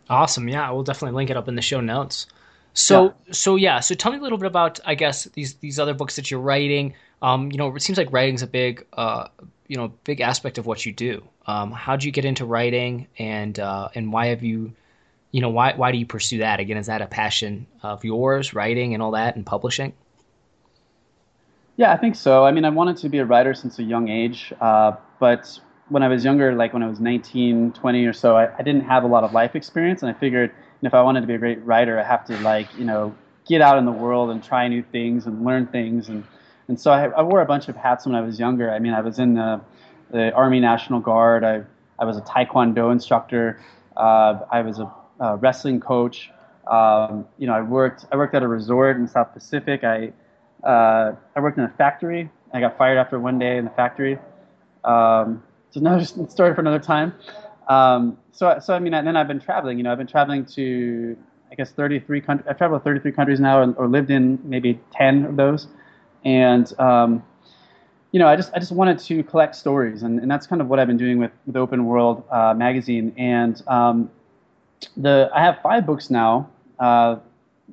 Awesome. 0.09 0.47
Yeah, 0.47 0.71
we'll 0.71 0.83
definitely 0.83 1.15
link 1.15 1.29
it 1.29 1.37
up 1.37 1.47
in 1.47 1.55
the 1.55 1.61
show 1.61 1.81
notes. 1.81 2.27
So 2.73 3.05
yeah. 3.05 3.33
so 3.33 3.55
yeah, 3.55 3.79
so 3.79 3.95
tell 3.95 4.11
me 4.11 4.17
a 4.17 4.21
little 4.21 4.37
bit 4.37 4.47
about 4.47 4.79
I 4.85 4.95
guess 4.95 5.25
these 5.25 5.55
these 5.55 5.79
other 5.79 5.93
books 5.93 6.15
that 6.15 6.29
you're 6.31 6.39
writing. 6.39 6.93
Um, 7.21 7.51
you 7.51 7.57
know, 7.57 7.75
it 7.75 7.81
seems 7.81 7.97
like 7.97 8.11
writing's 8.11 8.41
a 8.41 8.47
big 8.47 8.85
uh, 8.93 9.27
you 9.67 9.77
know 9.77 9.89
big 10.03 10.21
aspect 10.21 10.57
of 10.57 10.65
what 10.65 10.85
you 10.85 10.91
do. 10.91 11.23
Um, 11.45 11.71
how 11.71 11.95
did 11.95 12.05
you 12.05 12.11
get 12.11 12.25
into 12.25 12.45
writing, 12.45 13.07
and 13.17 13.59
uh, 13.59 13.89
and 13.95 14.13
why 14.13 14.27
have 14.27 14.43
you, 14.43 14.73
you 15.31 15.41
know, 15.41 15.49
why 15.49 15.73
why 15.73 15.91
do 15.91 15.97
you 15.97 16.05
pursue 16.05 16.39
that? 16.39 16.59
Again, 16.59 16.77
is 16.77 16.87
that 16.87 17.01
a 17.01 17.07
passion 17.07 17.67
of 17.83 18.03
yours, 18.03 18.53
writing 18.53 18.93
and 18.93 19.03
all 19.03 19.11
that, 19.11 19.35
and 19.35 19.45
publishing? 19.45 19.93
Yeah, 21.77 21.93
I 21.93 21.97
think 21.97 22.15
so. 22.15 22.45
I 22.45 22.51
mean, 22.51 22.65
I 22.65 22.69
wanted 22.69 22.97
to 22.97 23.09
be 23.09 23.19
a 23.19 23.25
writer 23.25 23.53
since 23.53 23.79
a 23.79 23.83
young 23.83 24.09
age, 24.09 24.51
uh, 24.59 24.93
but 25.19 25.59
when 25.87 26.03
I 26.03 26.07
was 26.07 26.25
younger, 26.25 26.53
like 26.53 26.73
when 26.73 26.83
I 26.83 26.87
was 26.87 26.99
19, 26.99 27.71
20 27.71 28.05
or 28.05 28.13
so, 28.13 28.35
I, 28.35 28.53
I 28.57 28.63
didn't 28.63 28.81
have 28.81 29.03
a 29.03 29.07
lot 29.07 29.23
of 29.23 29.33
life 29.33 29.55
experience, 29.55 30.03
and 30.03 30.13
I 30.13 30.19
figured 30.19 30.51
if 30.81 30.93
I 30.93 31.01
wanted 31.01 31.21
to 31.21 31.27
be 31.27 31.35
a 31.35 31.37
great 31.37 31.63
writer, 31.63 31.99
I 31.99 32.03
have 32.03 32.25
to 32.25 32.37
like 32.39 32.67
you 32.77 32.85
know 32.85 33.15
get 33.47 33.61
out 33.61 33.77
in 33.77 33.85
the 33.85 33.91
world 33.91 34.29
and 34.29 34.43
try 34.43 34.67
new 34.67 34.83
things 34.83 35.25
and 35.25 35.43
learn 35.45 35.67
things, 35.67 36.09
and 36.09 36.23
and 36.67 36.79
so 36.79 36.91
I, 36.91 37.05
I 37.09 37.21
wore 37.21 37.41
a 37.41 37.45
bunch 37.45 37.67
of 37.67 37.75
hats 37.75 38.05
when 38.05 38.15
I 38.15 38.21
was 38.21 38.39
younger. 38.39 38.71
I 38.71 38.79
mean, 38.79 38.93
I 38.93 39.01
was 39.01 39.19
in 39.19 39.35
the 39.35 39.61
the 40.11 40.31
Army 40.33 40.59
National 40.59 40.99
Guard. 40.99 41.43
I 41.43 41.63
I 41.99 42.05
was 42.05 42.17
a 42.17 42.21
Taekwondo 42.21 42.91
instructor. 42.91 43.59
Uh, 43.97 44.39
I 44.51 44.61
was 44.61 44.79
a, 44.79 44.89
a 45.19 45.35
wrestling 45.37 45.79
coach. 45.79 46.29
Um, 46.67 47.25
you 47.37 47.47
know, 47.47 47.53
I 47.53 47.61
worked 47.61 48.05
I 48.11 48.15
worked 48.15 48.35
at 48.35 48.43
a 48.43 48.47
resort 48.47 48.97
in 48.97 49.07
South 49.07 49.33
Pacific. 49.33 49.83
I 49.83 50.13
uh, 50.63 51.15
I 51.35 51.39
worked 51.39 51.57
in 51.57 51.63
a 51.63 51.69
factory. 51.77 52.29
I 52.53 52.59
got 52.59 52.77
fired 52.77 52.97
after 52.97 53.19
one 53.19 53.39
day 53.39 53.57
in 53.57 53.65
the 53.65 53.71
factory. 53.71 54.17
Um, 54.83 55.43
so 55.71 55.79
another 55.79 56.05
story 56.29 56.53
for 56.53 56.61
another 56.61 56.79
time. 56.79 57.13
Um, 57.67 58.17
so, 58.31 58.57
so 58.59 58.73
I 58.73 58.79
mean, 58.79 58.93
and 58.93 59.05
then 59.05 59.15
I've 59.15 59.27
been 59.27 59.39
traveling. 59.39 59.77
You 59.77 59.83
know, 59.83 59.91
I've 59.91 59.97
been 59.97 60.07
traveling 60.07 60.45
to, 60.47 61.15
I 61.51 61.55
guess, 61.55 61.71
33 61.71 62.21
countries. 62.21 62.47
I've 62.49 62.57
traveled 62.57 62.83
33 62.83 63.11
countries 63.11 63.39
now, 63.39 63.59
or, 63.59 63.73
or, 63.73 63.87
lived 63.87 64.09
in 64.09 64.39
maybe 64.43 64.79
10 64.93 65.25
of 65.25 65.35
those. 65.35 65.67
And 66.25 66.71
um, 66.79 67.23
you 68.11 68.19
know, 68.19 68.27
I 68.27 68.35
just 68.35 68.51
I 68.55 68.59
just 68.59 68.71
wanted 68.71 68.97
to 68.99 69.23
collect 69.23 69.55
stories, 69.55 70.01
and, 70.01 70.19
and 70.19 70.29
that's 70.29 70.47
kind 70.47 70.61
of 70.61 70.67
what 70.67 70.79
I've 70.79 70.87
been 70.87 70.97
doing 70.97 71.19
with, 71.19 71.31
with 71.45 71.55
Open 71.55 71.85
World 71.85 72.23
uh, 72.31 72.55
magazine. 72.55 73.13
And 73.17 73.61
um, 73.67 74.09
the 74.97 75.29
I 75.33 75.41
have 75.41 75.59
five 75.61 75.85
books 75.85 76.09
now. 76.09 76.49
Uh, 76.79 77.17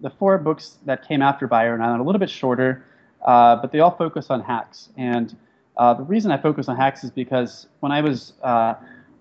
the 0.01 0.11
four 0.11 0.37
books 0.39 0.79
that 0.85 1.07
came 1.07 1.23
after 1.23 1.47
Own 1.53 1.81
Island, 1.81 2.01
a 2.01 2.05
little 2.05 2.19
bit 2.19 2.31
shorter, 2.31 2.85
uh, 3.25 3.57
but 3.57 3.73
they 3.73 3.81
all 3.81 3.97
focus 3.97 4.31
on 4.31 4.41
hacks. 4.41 4.91
And 4.97 5.35
uh, 5.77 5.95
the 5.95 6.03
reason 6.03 6.31
I 6.31 6.37
focus 6.37 6.69
on 6.69 6.77
hacks 6.77 7.05
is 7.05 7.11
because 7.11 7.67
when 7.81 7.93
I 7.93 8.01
was 8.01 8.35
uh, 8.43 8.75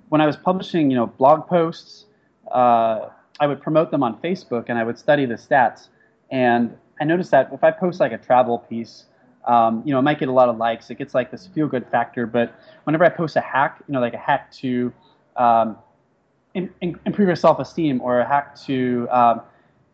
when 0.10 0.22
I 0.22 0.25
was 0.25 0.38
publishing, 0.38 0.89
you 0.89 0.98
know, 0.98 1.08
blog 1.08 1.48
posts, 1.48 2.06
uh, 2.51 3.10
I 3.39 3.48
would 3.48 3.62
promote 3.62 3.92
them 3.92 4.04
on 4.04 4.18
Facebook 4.22 4.65
and 4.68 4.77
I 4.77 4.84
would 4.84 4.98
study 4.98 5.25
the 5.25 5.36
stats. 5.36 5.89
And 6.32 6.77
I 7.00 7.04
noticed 7.04 7.32
that 7.32 7.51
if 7.54 7.63
I 7.63 7.72
post 7.72 8.00
like 8.00 8.12
a 8.12 8.18
travel 8.18 8.60
piece, 8.60 9.06
um, 9.46 9.84
you 9.86 9.92
know, 9.92 10.00
it 10.00 10.04
might 10.04 10.20
get 10.20 10.30
a 10.30 10.32
lot 10.32 10.50
of 10.50 10.58
likes. 10.58 10.89
It 10.89 10.98
gets 10.98 11.13
like 11.13 11.32
this 11.32 11.48
feel 11.48 11.68
good 11.68 11.86
factor. 11.92 12.25
But 12.25 12.54
whenever 12.84 13.04
I 13.04 13.10
post 13.10 13.36
a 13.36 13.42
hack, 13.42 13.84
you 13.88 13.94
know, 13.94 14.00
like 14.00 14.13
a 14.13 14.20
hack 14.20 14.51
to 14.54 14.94
um, 15.36 15.77
in, 16.56 16.74
in, 16.82 17.00
improve 17.06 17.28
your 17.28 17.36
self 17.36 17.60
esteem 17.60 18.02
or 18.02 18.22
a 18.22 18.28
hack 18.28 18.60
to 18.62 19.08
um, 19.12 19.42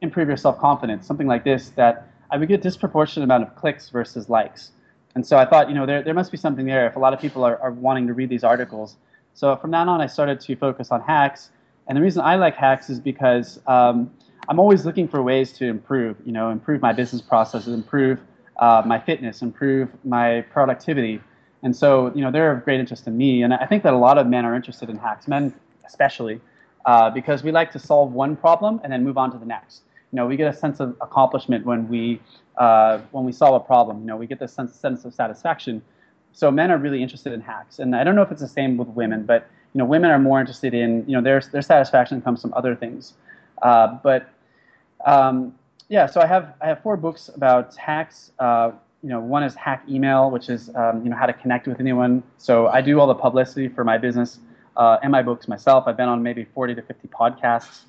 improve 0.01 0.27
your 0.29 0.37
self 0.37 0.57
confidence, 0.59 1.05
something 1.05 1.27
like 1.27 1.43
this, 1.43 1.69
that 1.71 2.07
I 2.29 2.37
would 2.37 2.47
get 2.47 2.61
a 2.61 2.63
disproportionate 2.63 3.25
amount 3.25 3.43
of 3.43 3.55
clicks 3.55 3.89
versus 3.89 4.29
likes. 4.29 4.71
And 5.15 5.25
so 5.27 5.37
I 5.37 5.45
thought, 5.45 5.67
you 5.67 5.75
know, 5.75 5.85
there, 5.85 6.01
there 6.01 6.13
must 6.13 6.31
be 6.31 6.37
something 6.37 6.65
there 6.65 6.87
if 6.87 6.95
a 6.95 6.99
lot 6.99 7.13
of 7.13 7.19
people 7.19 7.43
are, 7.43 7.57
are 7.57 7.71
wanting 7.71 8.07
to 8.07 8.13
read 8.13 8.29
these 8.29 8.45
articles. 8.45 8.95
So 9.33 9.57
from 9.57 9.71
then 9.71 9.89
on, 9.89 9.99
I 9.99 10.05
started 10.05 10.39
to 10.41 10.55
focus 10.55 10.89
on 10.91 11.01
hacks. 11.01 11.49
And 11.87 11.97
the 11.97 12.01
reason 12.01 12.21
I 12.21 12.35
like 12.35 12.55
hacks 12.55 12.89
is 12.89 12.99
because 12.99 13.59
um, 13.67 14.09
I'm 14.47 14.59
always 14.59 14.85
looking 14.85 15.07
for 15.07 15.21
ways 15.21 15.51
to 15.53 15.65
improve, 15.65 16.15
you 16.25 16.31
know, 16.31 16.49
improve 16.49 16.81
my 16.81 16.93
business 16.93 17.21
processes, 17.21 17.73
improve 17.73 18.21
uh, 18.59 18.83
my 18.85 18.99
fitness, 18.99 19.41
improve 19.41 19.89
my 20.05 20.41
productivity. 20.41 21.19
And 21.63 21.75
so, 21.75 22.13
you 22.15 22.21
know, 22.21 22.31
they're 22.31 22.51
of 22.51 22.63
great 22.63 22.79
interest 22.79 23.03
to 23.05 23.11
me. 23.11 23.43
And 23.43 23.53
I 23.53 23.65
think 23.65 23.83
that 23.83 23.93
a 23.93 23.97
lot 23.97 24.17
of 24.17 24.27
men 24.27 24.45
are 24.45 24.55
interested 24.55 24.89
in 24.89 24.97
hacks, 24.97 25.27
men 25.27 25.53
especially, 25.85 26.39
uh, 26.85 27.09
because 27.09 27.43
we 27.43 27.51
like 27.51 27.71
to 27.71 27.79
solve 27.79 28.11
one 28.11 28.35
problem 28.35 28.79
and 28.83 28.91
then 28.91 29.03
move 29.03 29.17
on 29.17 29.31
to 29.31 29.37
the 29.37 29.45
next 29.45 29.83
you 30.11 30.17
know, 30.17 30.27
we 30.27 30.35
get 30.35 30.53
a 30.53 30.57
sense 30.57 30.79
of 30.79 30.95
accomplishment 31.01 31.65
when 31.65 31.87
we 31.87 32.19
uh, 32.57 32.99
when 33.11 33.23
we 33.23 33.31
solve 33.31 33.61
a 33.61 33.65
problem. 33.65 34.01
You 34.01 34.07
know, 34.07 34.17
we 34.17 34.27
get 34.27 34.39
this 34.39 34.53
sense 34.53 34.75
sense 34.75 35.05
of 35.05 35.13
satisfaction. 35.13 35.81
So 36.33 36.51
men 36.51 36.71
are 36.71 36.77
really 36.77 37.01
interested 37.01 37.33
in 37.33 37.41
hacks, 37.41 37.79
and 37.79 37.95
I 37.95 38.03
don't 38.03 38.15
know 38.15 38.21
if 38.21 38.31
it's 38.31 38.41
the 38.41 38.47
same 38.47 38.77
with 38.77 38.89
women, 38.89 39.25
but 39.25 39.47
you 39.73 39.79
know, 39.79 39.85
women 39.85 40.11
are 40.11 40.19
more 40.19 40.39
interested 40.39 40.73
in 40.73 41.05
you 41.07 41.15
know 41.15 41.21
their 41.21 41.39
their 41.39 41.61
satisfaction 41.61 42.21
comes 42.21 42.41
from 42.41 42.53
other 42.53 42.75
things. 42.75 43.13
Uh, 43.61 43.97
but 44.03 44.29
um, 45.05 45.55
yeah, 45.87 46.05
so 46.05 46.19
I 46.19 46.25
have 46.25 46.55
I 46.61 46.67
have 46.67 46.81
four 46.81 46.97
books 46.97 47.29
about 47.33 47.75
hacks. 47.75 48.31
Uh, 48.37 48.71
you 49.01 49.09
know, 49.09 49.19
one 49.19 49.43
is 49.43 49.55
hack 49.55 49.83
email, 49.89 50.29
which 50.29 50.49
is 50.49 50.69
um, 50.75 51.03
you 51.03 51.09
know 51.09 51.15
how 51.15 51.25
to 51.25 51.33
connect 51.33 51.67
with 51.67 51.79
anyone. 51.79 52.21
So 52.37 52.67
I 52.67 52.81
do 52.81 52.99
all 52.99 53.07
the 53.07 53.15
publicity 53.15 53.69
for 53.69 53.85
my 53.85 53.97
business 53.97 54.39
uh, 54.77 54.97
and 55.03 55.11
my 55.11 55.21
books 55.21 55.47
myself. 55.47 55.85
I've 55.87 55.97
been 55.97 56.09
on 56.09 56.23
maybe 56.23 56.45
40 56.45 56.75
to 56.75 56.81
50 56.81 57.07
podcasts. 57.07 57.81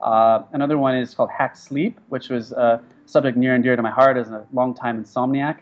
Uh, 0.00 0.42
another 0.52 0.78
one 0.78 0.96
is 0.96 1.14
called 1.14 1.30
Hack 1.30 1.56
Sleep, 1.56 1.98
which 2.08 2.28
was 2.28 2.52
a 2.52 2.82
subject 3.06 3.36
near 3.36 3.54
and 3.54 3.64
dear 3.64 3.76
to 3.76 3.82
my 3.82 3.90
heart 3.90 4.16
as 4.16 4.28
a 4.28 4.46
long-time 4.52 5.02
insomniac. 5.02 5.58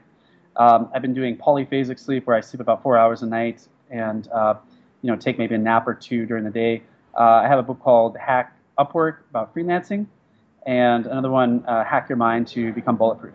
Um, 0.56 0.88
I've 0.94 1.02
been 1.02 1.14
doing 1.14 1.36
polyphasic 1.36 1.98
sleep, 1.98 2.26
where 2.26 2.36
I 2.36 2.40
sleep 2.40 2.60
about 2.60 2.82
four 2.82 2.96
hours 2.96 3.22
a 3.22 3.26
night 3.26 3.66
and 3.90 4.28
uh, 4.28 4.54
you 5.02 5.10
know 5.10 5.16
take 5.16 5.38
maybe 5.38 5.54
a 5.54 5.58
nap 5.58 5.86
or 5.86 5.94
two 5.94 6.26
during 6.26 6.44
the 6.44 6.50
day. 6.50 6.82
Uh, 7.18 7.42
I 7.44 7.48
have 7.48 7.58
a 7.58 7.62
book 7.62 7.80
called 7.80 8.16
Hack 8.16 8.56
Upwork 8.78 9.18
about 9.30 9.54
freelancing, 9.54 10.06
and 10.66 11.06
another 11.06 11.30
one, 11.30 11.64
uh, 11.66 11.84
Hack 11.84 12.08
Your 12.08 12.16
Mind 12.16 12.46
to 12.48 12.72
Become 12.72 12.96
Bulletproof. 12.96 13.34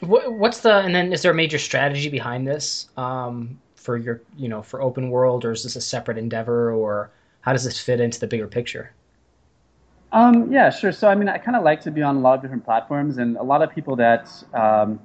What's 0.00 0.60
the 0.60 0.78
and 0.78 0.94
then 0.94 1.12
is 1.12 1.22
there 1.22 1.32
a 1.32 1.34
major 1.34 1.58
strategy 1.58 2.08
behind 2.08 2.46
this 2.46 2.88
um, 2.96 3.58
for 3.84 3.98
your 3.98 4.22
you 4.36 4.48
know 4.48 4.62
for 4.62 4.80
open 4.80 5.10
world 5.10 5.44
or 5.44 5.52
is 5.52 5.62
this 5.62 5.76
a 5.76 5.80
separate 5.80 6.16
endeavor 6.16 6.72
or 6.72 7.10
how 7.42 7.52
does 7.52 7.64
this 7.64 7.78
fit 7.78 8.00
into 8.00 8.18
the 8.18 8.26
bigger 8.26 8.48
picture? 8.48 8.90
Um, 10.12 10.50
yeah, 10.50 10.70
sure. 10.70 10.92
So 10.92 11.08
I 11.08 11.14
mean, 11.14 11.28
I 11.28 11.38
kind 11.38 11.56
of 11.56 11.62
like 11.62 11.82
to 11.82 11.90
be 11.90 12.00
on 12.02 12.16
a 12.16 12.20
lot 12.20 12.34
of 12.36 12.42
different 12.42 12.64
platforms, 12.64 13.18
and 13.18 13.36
a 13.36 13.42
lot 13.42 13.62
of 13.62 13.74
people 13.74 13.96
that 13.96 14.30
um, 14.54 14.98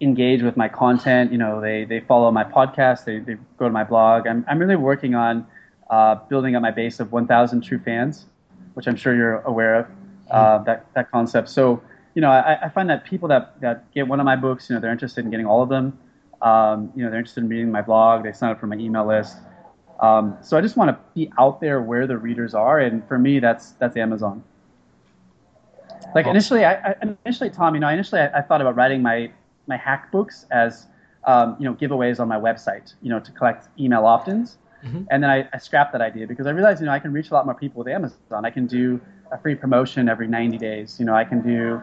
engage 0.00 0.42
with 0.42 0.56
my 0.56 0.68
content, 0.68 1.32
you 1.32 1.38
know, 1.38 1.60
they 1.60 1.84
they 1.84 2.00
follow 2.00 2.30
my 2.30 2.44
podcast, 2.44 3.04
they 3.04 3.20
they 3.20 3.36
go 3.56 3.66
to 3.66 3.70
my 3.72 3.84
blog. 3.84 4.26
I'm 4.26 4.44
I'm 4.48 4.58
really 4.58 4.76
working 4.76 5.14
on 5.14 5.46
uh, 5.88 6.16
building 6.28 6.56
up 6.56 6.62
my 6.62 6.70
base 6.70 7.00
of 7.00 7.12
1,000 7.12 7.60
true 7.60 7.78
fans, 7.78 8.26
which 8.74 8.86
I'm 8.88 8.96
sure 8.96 9.14
you're 9.14 9.40
aware 9.42 9.74
of 9.76 9.86
uh, 10.30 10.36
mm-hmm. 10.36 10.64
that 10.64 10.86
that 10.94 11.10
concept. 11.10 11.48
So 11.48 11.82
you 12.14 12.20
know, 12.20 12.30
I, 12.30 12.66
I, 12.66 12.68
find 12.68 12.90
that 12.90 13.04
people 13.04 13.28
that, 13.28 13.58
that 13.62 13.90
get 13.92 14.06
one 14.06 14.20
of 14.20 14.26
my 14.26 14.36
books, 14.36 14.68
you 14.68 14.74
know, 14.74 14.80
they're 14.80 14.92
interested 14.92 15.24
in 15.24 15.30
getting 15.30 15.46
all 15.46 15.62
of 15.62 15.70
them. 15.70 15.98
Um, 16.42 16.92
you 16.94 17.04
know, 17.04 17.10
they're 17.10 17.20
interested 17.20 17.44
in 17.44 17.48
reading 17.48 17.70
my 17.70 17.82
blog. 17.82 18.24
They 18.24 18.32
sign 18.32 18.50
up 18.50 18.60
for 18.60 18.66
my 18.66 18.76
email 18.76 19.06
list. 19.06 19.36
Um, 20.00 20.36
so 20.42 20.58
I 20.58 20.60
just 20.60 20.76
want 20.76 20.90
to 20.90 20.98
be 21.14 21.30
out 21.38 21.60
there 21.60 21.80
where 21.80 22.06
the 22.06 22.18
readers 22.18 22.54
are, 22.54 22.80
and 22.80 23.06
for 23.06 23.18
me, 23.18 23.38
that's 23.38 23.72
that's 23.72 23.96
Amazon. 23.96 24.42
Like 26.14 26.26
initially, 26.26 26.64
I, 26.64 26.90
I 26.90 26.94
initially 27.24 27.50
Tom, 27.50 27.74
you 27.74 27.80
know, 27.80 27.88
initially 27.88 28.20
I, 28.20 28.38
I, 28.38 28.42
thought 28.42 28.60
about 28.60 28.74
writing 28.74 29.00
my 29.00 29.30
my 29.66 29.76
hack 29.76 30.10
books 30.10 30.44
as 30.50 30.88
um, 31.24 31.56
you 31.60 31.64
know 31.64 31.74
giveaways 31.74 32.18
on 32.18 32.28
my 32.28 32.38
website, 32.38 32.94
you 33.00 33.10
know, 33.10 33.20
to 33.20 33.30
collect 33.32 33.68
email 33.78 34.04
opt-ins. 34.04 34.58
Mm-hmm. 34.84 35.04
And 35.10 35.22
then 35.22 35.30
I, 35.30 35.48
I 35.52 35.58
scrapped 35.58 35.92
that 35.92 36.00
idea 36.00 36.26
because 36.26 36.48
I 36.48 36.50
realized, 36.50 36.80
you 36.80 36.86
know, 36.86 36.92
I 36.92 36.98
can 36.98 37.12
reach 37.12 37.30
a 37.30 37.34
lot 37.34 37.46
more 37.46 37.54
people 37.54 37.78
with 37.78 37.88
Amazon. 37.88 38.44
I 38.44 38.50
can 38.50 38.66
do 38.66 39.00
a 39.30 39.38
free 39.38 39.54
promotion 39.54 40.08
every 40.08 40.26
90 40.26 40.58
days. 40.58 40.96
You 40.98 41.06
know, 41.06 41.14
I 41.14 41.24
can 41.24 41.40
do 41.40 41.80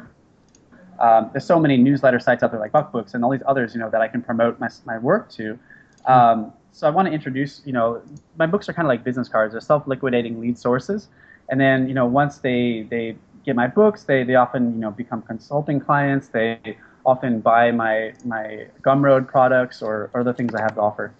um, 1.00 1.30
there's 1.32 1.46
so 1.46 1.60
many 1.60 1.78
newsletter 1.78 2.20
sites 2.20 2.44
out 2.44 2.52
there 2.52 2.60
like 2.60 2.72
BuckBooks 2.72 3.14
and 3.14 3.24
all 3.24 3.32
these 3.32 3.44
others, 3.48 3.74
you 3.74 3.80
know, 3.80 3.90
that 3.90 4.02
I 4.02 4.08
can 4.08 4.22
promote 4.22 4.60
my, 4.60 4.70
my 4.86 4.98
work 4.98 5.30
to. 5.32 5.58
Um, 6.06 6.54
so 6.72 6.88
I 6.88 6.90
want 6.90 7.08
to 7.08 7.14
introduce, 7.14 7.62
you 7.66 7.74
know, 7.74 8.02
my 8.38 8.46
books 8.46 8.70
are 8.70 8.74
kind 8.74 8.86
of 8.86 8.90
like 8.90 9.04
business 9.04 9.28
cards. 9.28 9.54
They're 9.54 9.62
self-liquidating 9.62 10.40
lead 10.40 10.58
sources. 10.58 11.08
And 11.50 11.60
then, 11.60 11.88
you 11.88 11.94
know, 11.94 12.06
once 12.06 12.40
they, 12.40 12.86
they 12.90 13.16
get 13.46 13.56
my 13.56 13.68
books, 13.68 14.04
they, 14.04 14.24
they 14.24 14.36
often, 14.36 14.74
you 14.74 14.80
know, 14.80 14.92
become 14.92 15.22
consulting 15.22 15.80
clients. 15.80 16.28
They 16.28 16.78
often 17.06 17.40
buy 17.40 17.72
my, 17.72 18.14
my 18.26 18.68
Gumroad 18.82 19.28
products 19.28 19.82
or, 19.82 20.12
other 20.14 20.34
things 20.34 20.54
I 20.54 20.62
have 20.62 20.76
to 20.76 20.82
offer. 20.82 21.14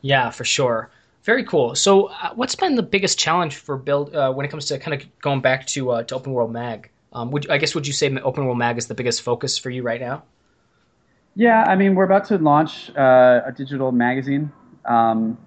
Yeah, 0.00 0.30
for 0.30 0.44
sure. 0.44 0.90
Very 1.24 1.44
cool. 1.44 1.74
So, 1.74 2.06
uh, 2.06 2.30
what's 2.34 2.54
been 2.54 2.76
the 2.76 2.82
biggest 2.82 3.18
challenge 3.18 3.56
for 3.56 3.76
build 3.76 4.14
uh, 4.14 4.32
when 4.32 4.46
it 4.46 4.48
comes 4.48 4.64
to 4.66 4.78
kind 4.78 4.98
of 5.00 5.20
going 5.20 5.42
back 5.42 5.66
to 5.68 5.90
uh, 5.90 6.02
to 6.04 6.14
Open 6.14 6.32
World 6.32 6.50
Mag? 6.50 6.88
Um, 7.12 7.30
would 7.32 7.50
I 7.50 7.58
guess 7.58 7.74
would 7.74 7.86
you 7.86 7.92
say 7.92 8.14
Open 8.18 8.44
World 8.44 8.58
Mag 8.58 8.78
is 8.78 8.86
the 8.86 8.94
biggest 8.94 9.22
focus 9.22 9.58
for 9.58 9.70
you 9.70 9.82
right 9.82 10.00
now? 10.00 10.22
Yeah, 11.34 11.64
I 11.64 11.76
mean 11.76 11.94
we're 11.94 12.04
about 12.04 12.24
to 12.26 12.38
launch 12.38 12.90
uh, 12.96 13.42
a 13.46 13.52
digital 13.56 13.92
magazine. 13.92 14.52
Um, 14.84 15.38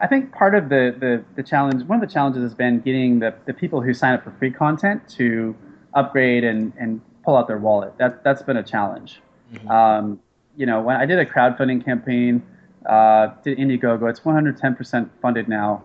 I 0.00 0.06
think 0.06 0.32
part 0.32 0.54
of 0.54 0.68
the, 0.68 0.94
the, 0.98 1.24
the 1.34 1.42
challenge, 1.42 1.82
one 1.84 2.00
of 2.00 2.08
the 2.08 2.12
challenges 2.12 2.42
has 2.42 2.54
been 2.54 2.80
getting 2.80 3.18
the, 3.18 3.34
the 3.46 3.52
people 3.52 3.80
who 3.80 3.92
sign 3.92 4.14
up 4.14 4.22
for 4.22 4.30
free 4.38 4.50
content 4.50 5.08
to 5.16 5.56
upgrade 5.94 6.44
and, 6.44 6.72
and 6.78 7.00
pull 7.24 7.36
out 7.36 7.48
their 7.48 7.58
wallet. 7.58 7.96
That 7.98 8.22
that's 8.22 8.42
been 8.42 8.56
a 8.56 8.62
challenge. 8.62 9.20
Mm-hmm. 9.52 9.68
Um, 9.68 10.20
you 10.56 10.66
know, 10.66 10.80
when 10.80 10.96
I 10.96 11.06
did 11.06 11.18
a 11.18 11.24
crowdfunding 11.24 11.84
campaign, 11.84 12.42
uh, 12.86 13.28
did 13.44 13.58
Indiegogo, 13.58 14.08
it's 14.08 14.20
110% 14.20 15.10
funded 15.20 15.48
now, 15.48 15.84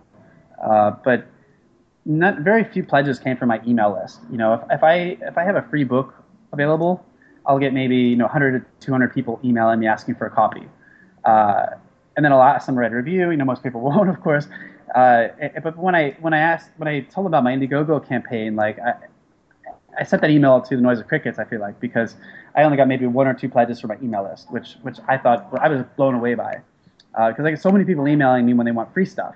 uh, 0.64 0.92
but 1.04 1.28
not 2.06 2.40
very 2.40 2.64
few 2.64 2.84
pledges 2.84 3.20
came 3.20 3.38
from 3.38 3.50
my 3.50 3.62
email 3.66 3.94
list. 3.94 4.20
You 4.32 4.38
know, 4.38 4.54
if, 4.54 4.62
if 4.72 4.84
I 4.84 5.18
if 5.22 5.38
I 5.38 5.44
have 5.44 5.56
a 5.56 5.62
free 5.64 5.84
book 5.84 6.14
available, 6.52 7.06
I'll 7.46 7.60
get 7.60 7.74
maybe 7.74 7.96
you 7.96 8.16
know 8.16 8.26
100 8.26 8.60
to 8.60 8.86
200 8.86 9.14
people 9.14 9.40
emailing 9.44 9.80
me 9.80 9.88
asking 9.88 10.16
for 10.16 10.26
a 10.26 10.32
copy, 10.32 10.68
uh, 11.24 11.68
and 12.16 12.26
then 12.26 12.32
I'll 12.34 12.44
ask 12.44 12.66
them 12.66 12.76
to 12.76 12.82
a 12.82 12.90
review. 12.90 13.32
You 13.32 13.38
know, 13.38 13.46
most 13.46 13.64
people 13.64 13.82
won't, 13.82 14.10
of 14.10 14.22
course. 14.22 14.48
Uh, 14.94 15.30
but 15.64 15.78
when 15.78 15.96
I 15.96 16.12
when 16.20 16.34
I 16.34 16.40
asked 16.40 16.70
when 16.78 16.88
I 16.88 17.02
told 17.02 17.28
about 17.28 17.44
my 17.44 17.54
Indiegogo 17.54 18.06
campaign, 18.06 18.56
like 18.56 18.80
I, 18.80 18.94
I 19.98 20.04
sent 20.04 20.22
that 20.22 20.32
email 20.32 20.62
to 20.62 20.76
the 20.76 20.82
Noise 20.82 21.00
of 21.00 21.08
Crickets. 21.08 21.40
I 21.40 21.46
feel 21.46 21.62
like 21.62 21.80
because 21.80 22.16
I 22.56 22.64
only 22.64 22.78
got 22.78 22.88
maybe 22.88 23.08
one 23.08 23.28
or 23.28 23.34
two 23.34 23.50
pledges 23.50 23.80
from 23.80 23.90
my 23.90 23.98
email 24.04 24.24
list, 24.24 24.52
which 24.52 24.76
which 24.82 24.98
I 25.08 25.18
thought 25.18 25.48
I 25.60 25.70
was 25.70 25.84
blown 25.96 26.16
away 26.16 26.36
by, 26.36 26.62
because 27.12 27.40
uh, 27.40 27.44
I 27.48 27.52
get 27.52 27.62
so 27.62 27.72
many 27.72 27.86
people 27.86 28.08
emailing 28.08 28.46
me 28.46 28.54
when 28.54 28.66
they 28.66 28.72
want 28.72 28.94
free 28.94 29.06
stuff. 29.06 29.36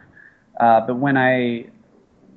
Uh, 0.59 0.81
but 0.81 0.97
when 0.97 1.17
I 1.17 1.67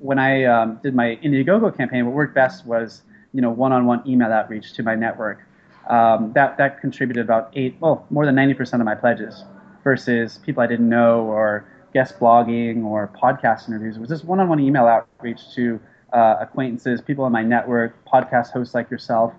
when 0.00 0.18
I 0.18 0.44
um, 0.44 0.80
did 0.82 0.94
my 0.94 1.18
Indiegogo 1.22 1.76
campaign, 1.76 2.06
what 2.06 2.14
worked 2.14 2.34
best 2.34 2.66
was 2.66 3.02
you 3.32 3.40
know 3.40 3.50
one-on-one 3.50 4.02
email 4.06 4.32
outreach 4.32 4.72
to 4.74 4.82
my 4.82 4.94
network. 4.94 5.40
Um, 5.88 6.32
that 6.34 6.56
that 6.58 6.80
contributed 6.80 7.24
about 7.24 7.50
eight, 7.54 7.76
well, 7.80 8.06
more 8.10 8.26
than 8.26 8.36
90% 8.36 8.74
of 8.74 8.84
my 8.84 8.94
pledges, 8.94 9.44
versus 9.82 10.38
people 10.38 10.62
I 10.62 10.66
didn't 10.66 10.88
know 10.88 11.22
or 11.22 11.64
guest 11.92 12.18
blogging 12.18 12.84
or 12.84 13.10
podcast 13.20 13.68
interviews. 13.68 13.96
It 13.96 14.00
was 14.00 14.08
just 14.08 14.24
one-on-one 14.24 14.60
email 14.60 14.86
outreach 14.86 15.40
to 15.54 15.80
uh, 16.12 16.36
acquaintances, 16.40 17.00
people 17.00 17.26
in 17.26 17.32
my 17.32 17.42
network, 17.42 17.96
podcast 18.04 18.50
hosts 18.52 18.74
like 18.74 18.90
yourself. 18.90 19.32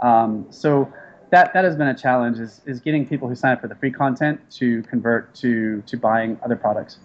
Um, 0.00 0.46
so 0.50 0.92
that 1.30 1.52
that 1.54 1.64
has 1.64 1.76
been 1.76 1.88
a 1.88 1.94
challenge 1.94 2.38
is, 2.38 2.60
is 2.66 2.80
getting 2.80 3.06
people 3.06 3.28
who 3.28 3.34
sign 3.34 3.52
up 3.52 3.60
for 3.60 3.68
the 3.68 3.74
free 3.74 3.90
content 3.90 4.40
to 4.52 4.82
convert 4.84 5.34
to 5.36 5.82
to 5.82 5.96
buying 5.96 6.38
other 6.44 6.56
products. 6.56 6.98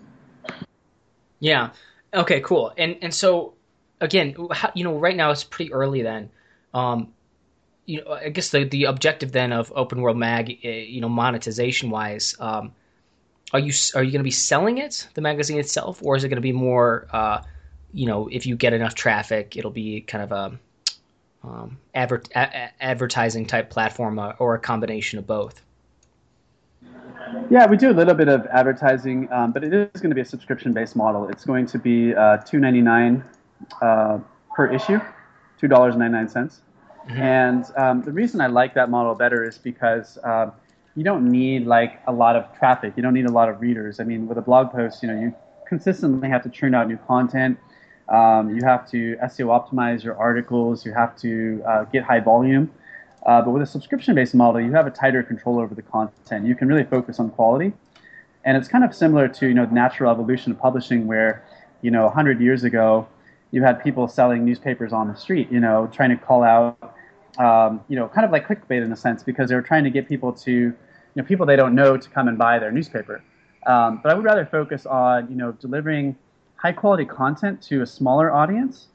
Yeah. 1.40 1.70
Okay, 2.14 2.42
cool. 2.42 2.74
And 2.78 2.98
and 3.02 3.14
so 3.14 3.54
again, 4.00 4.36
you 4.74 4.84
know, 4.84 4.98
right 4.98 5.16
now 5.16 5.32
it's 5.32 5.44
pretty 5.44 5.74
early. 5.74 6.02
Then, 6.02 6.30
um, 6.74 7.14
you 7.86 8.02
know, 8.04 8.14
I 8.14 8.30
guess 8.30 8.50
the 8.50 8.64
the 8.64 8.86
objective 8.86 9.32
then 9.32 9.52
of 9.52 9.72
Open 9.76 10.02
World 10.02 10.18
Mag, 10.18 10.60
eh, 10.64 10.86
you 10.88 11.02
know, 11.02 11.10
monetization 11.10 11.90
wise, 11.90 12.36
um, 12.40 12.74
are 13.54 13.60
you 13.60 13.74
are 13.96 14.04
you 14.04 14.12
going 14.12 14.20
to 14.20 14.24
be 14.24 14.32
selling 14.32 14.78
it, 14.78 15.08
the 15.14 15.22
magazine 15.22 15.60
itself, 15.60 16.02
or 16.04 16.16
is 16.16 16.24
it 16.24 16.30
going 16.30 16.38
to 16.38 16.42
be 16.42 16.52
more, 16.52 17.08
uh, 17.12 17.42
you 17.94 18.08
know, 18.08 18.28
if 18.32 18.46
you 18.46 18.56
get 18.56 18.74
enough 18.74 18.96
traffic, 18.96 19.56
it'll 19.58 19.72
be 19.72 20.02
kind 20.02 20.24
of 20.24 20.32
a 20.32 20.60
um, 21.48 21.78
adver- 21.94 22.24
a- 22.36 22.84
advertising 22.84 23.46
type 23.46 23.70
platform 23.70 24.20
uh, 24.20 24.34
or 24.40 24.56
a 24.56 24.60
combination 24.60 25.20
of 25.20 25.28
both? 25.28 25.62
Yeah, 27.50 27.66
we 27.68 27.78
do 27.78 27.92
a 27.92 27.94
little 27.94 28.14
bit 28.14 28.28
of 28.28 28.46
advertising, 28.48 29.32
um, 29.32 29.52
but 29.52 29.64
it 29.64 29.74
is 29.74 30.02
going 30.02 30.10
to 30.10 30.16
be 30.16 30.22
a 30.22 30.26
subscription-based 30.26 30.96
model. 30.96 31.28
It's 31.30 31.46
going 31.46 31.66
to 31.68 31.80
be 31.80 32.14
uh, 32.14 32.38
two 32.38 32.60
ninety 32.60 32.82
nine 32.82 33.24
uh, 33.82 34.20
per 34.54 34.72
issue, 34.72 35.00
two 35.60 35.68
dollars 35.68 35.96
ninety 35.96 36.14
nine 36.14 36.30
cents. 36.30 36.62
Mm-hmm. 37.08 37.22
And 37.22 37.66
um, 37.78 38.02
the 38.02 38.12
reason 38.12 38.42
I 38.42 38.48
like 38.48 38.74
that 38.74 38.90
model 38.90 39.16
better 39.16 39.46
is 39.46 39.58
because 39.58 40.18
uh, 40.20 40.52
you 40.96 41.04
don't 41.04 41.32
need 41.32 41.66
like 41.66 42.02
a 42.08 42.12
lot 42.12 42.36
of 42.36 42.54
traffic. 42.58 42.94
You 42.98 43.04
don't 43.04 43.14
need 43.14 43.28
a 43.28 43.32
lot 43.32 43.50
of 43.50 43.62
readers. 43.62 44.00
I 44.00 44.04
mean, 44.04 44.28
with 44.28 44.38
a 44.38 44.42
blog 44.42 44.72
post, 44.72 45.02
you 45.04 45.10
know, 45.10 45.20
you 45.20 45.34
consistently 45.68 46.28
have 46.30 46.44
to 46.44 46.50
churn 46.50 46.76
out 46.76 46.88
new 46.88 46.98
content. 46.98 47.58
Um, 48.10 48.56
you 48.56 48.64
have 48.64 48.90
to 48.92 49.16
SEO 49.24 49.48
optimize 49.48 50.04
your 50.04 50.18
articles. 50.18 50.86
You 50.86 50.94
have 50.94 51.16
to 51.20 51.62
uh, 51.68 51.84
get 51.86 52.04
high 52.04 52.20
volume. 52.20 52.72
Uh, 53.26 53.42
but 53.42 53.52
with 53.52 53.62
a 53.62 53.66
subscription-based 53.66 54.36
model, 54.36 54.62
you 54.62 54.72
have 54.72 54.88
a 54.88 54.92
tighter 54.92 55.24
control 55.24 55.60
over 55.60 55.76
the 55.76 55.82
content. 55.82 56.46
You 56.46 56.56
can 56.56 56.68
really 56.68 56.84
focus 56.84 57.20
on 57.20 57.30
quality, 57.30 57.74
and 58.46 58.56
it's 58.56 58.68
kind 58.68 58.84
of 58.84 58.96
similar 58.96 59.28
to 59.28 59.48
you 59.48 59.54
know 59.54 59.66
the 59.66 59.74
natural 59.74 60.12
evolution 60.12 60.52
of 60.52 60.60
publishing, 60.60 61.08
where 61.08 61.44
you 61.82 61.92
know 61.92 62.06
100 62.06 62.40
years 62.40 62.64
ago, 62.64 63.08
you 63.52 63.64
had 63.64 63.84
people 63.84 64.08
selling 64.08 64.46
newspapers 64.46 64.94
on 64.94 65.08
the 65.08 65.16
street, 65.16 65.52
you 65.52 65.60
know, 65.60 65.90
trying 65.92 66.10
to 66.10 66.18
call 66.18 66.44
out, 66.44 66.96
um, 67.38 67.82
you 67.90 67.96
know, 67.96 68.08
kind 68.08 68.24
of 68.26 68.32
like 68.32 68.48
clickbait 68.48 68.84
in 68.84 68.92
a 68.92 68.96
sense, 68.96 69.24
because 69.24 69.50
they 69.50 69.56
were 69.56 69.62
trying 69.62 69.84
to 69.84 69.90
get 69.90 70.08
people 70.08 70.32
to, 70.32 70.52
you 70.52 70.76
know, 71.16 71.24
people 71.24 71.46
they 71.46 71.56
don't 71.56 71.76
know 71.76 71.98
to 71.98 72.10
come 72.10 72.28
and 72.28 72.38
buy 72.38 72.60
their 72.60 72.72
newspaper. 72.72 73.22
Um, 73.66 74.00
but 74.02 74.12
I 74.12 74.16
would 74.16 74.24
rather 74.24 74.46
focus 74.46 74.86
on 74.86 75.30
you 75.30 75.36
know 75.36 75.52
delivering 75.52 76.16
high 76.56 76.72
quality 76.72 77.06
content 77.06 77.62
to 77.64 77.82
a 77.82 77.86
smaller 77.86 78.32
audience 78.32 78.88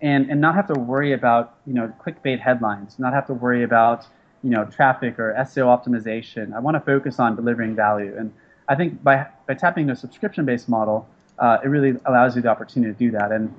and, 0.00 0.30
and 0.30 0.40
not 0.40 0.54
have 0.54 0.66
to 0.68 0.74
worry 0.74 1.12
about 1.12 1.58
you 1.66 1.74
know 1.74 1.92
clickbait 2.04 2.40
headlines, 2.40 2.98
not 2.98 3.12
have 3.12 3.26
to 3.26 3.34
worry 3.34 3.62
about 3.62 4.06
you 4.42 4.50
know 4.50 4.64
traffic 4.64 5.18
or 5.18 5.34
SEO 5.38 5.66
optimization. 5.66 6.54
I 6.54 6.60
want 6.60 6.76
to 6.76 6.80
focus 6.80 7.18
on 7.18 7.36
delivering 7.36 7.74
value, 7.74 8.14
and 8.16 8.32
I 8.68 8.74
think 8.74 9.02
by 9.02 9.26
by 9.46 9.54
tapping 9.54 9.90
a 9.90 9.96
subscription-based 9.96 10.68
model, 10.68 11.08
uh, 11.38 11.58
it 11.64 11.68
really 11.68 11.98
allows 12.06 12.36
you 12.36 12.42
the 12.42 12.48
opportunity 12.48 12.92
to 12.92 12.98
do 12.98 13.10
that. 13.12 13.32
And 13.32 13.54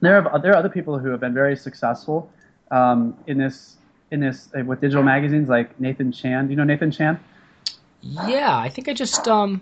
there 0.00 0.16
are 0.16 0.38
there 0.38 0.52
are 0.52 0.56
other 0.56 0.68
people 0.68 0.98
who 0.98 1.08
have 1.10 1.20
been 1.20 1.34
very 1.34 1.56
successful 1.56 2.30
um, 2.70 3.16
in 3.26 3.38
this 3.38 3.76
in 4.10 4.20
this 4.20 4.48
uh, 4.56 4.64
with 4.64 4.80
digital 4.80 5.02
magazines 5.02 5.48
like 5.48 5.78
Nathan 5.80 6.12
Chan. 6.12 6.46
Do 6.46 6.50
you 6.50 6.56
know 6.56 6.64
Nathan 6.64 6.90
Chan? 6.90 7.18
Yeah, 8.02 8.56
I 8.58 8.68
think 8.68 8.88
I 8.88 8.94
just 8.94 9.26
um 9.28 9.60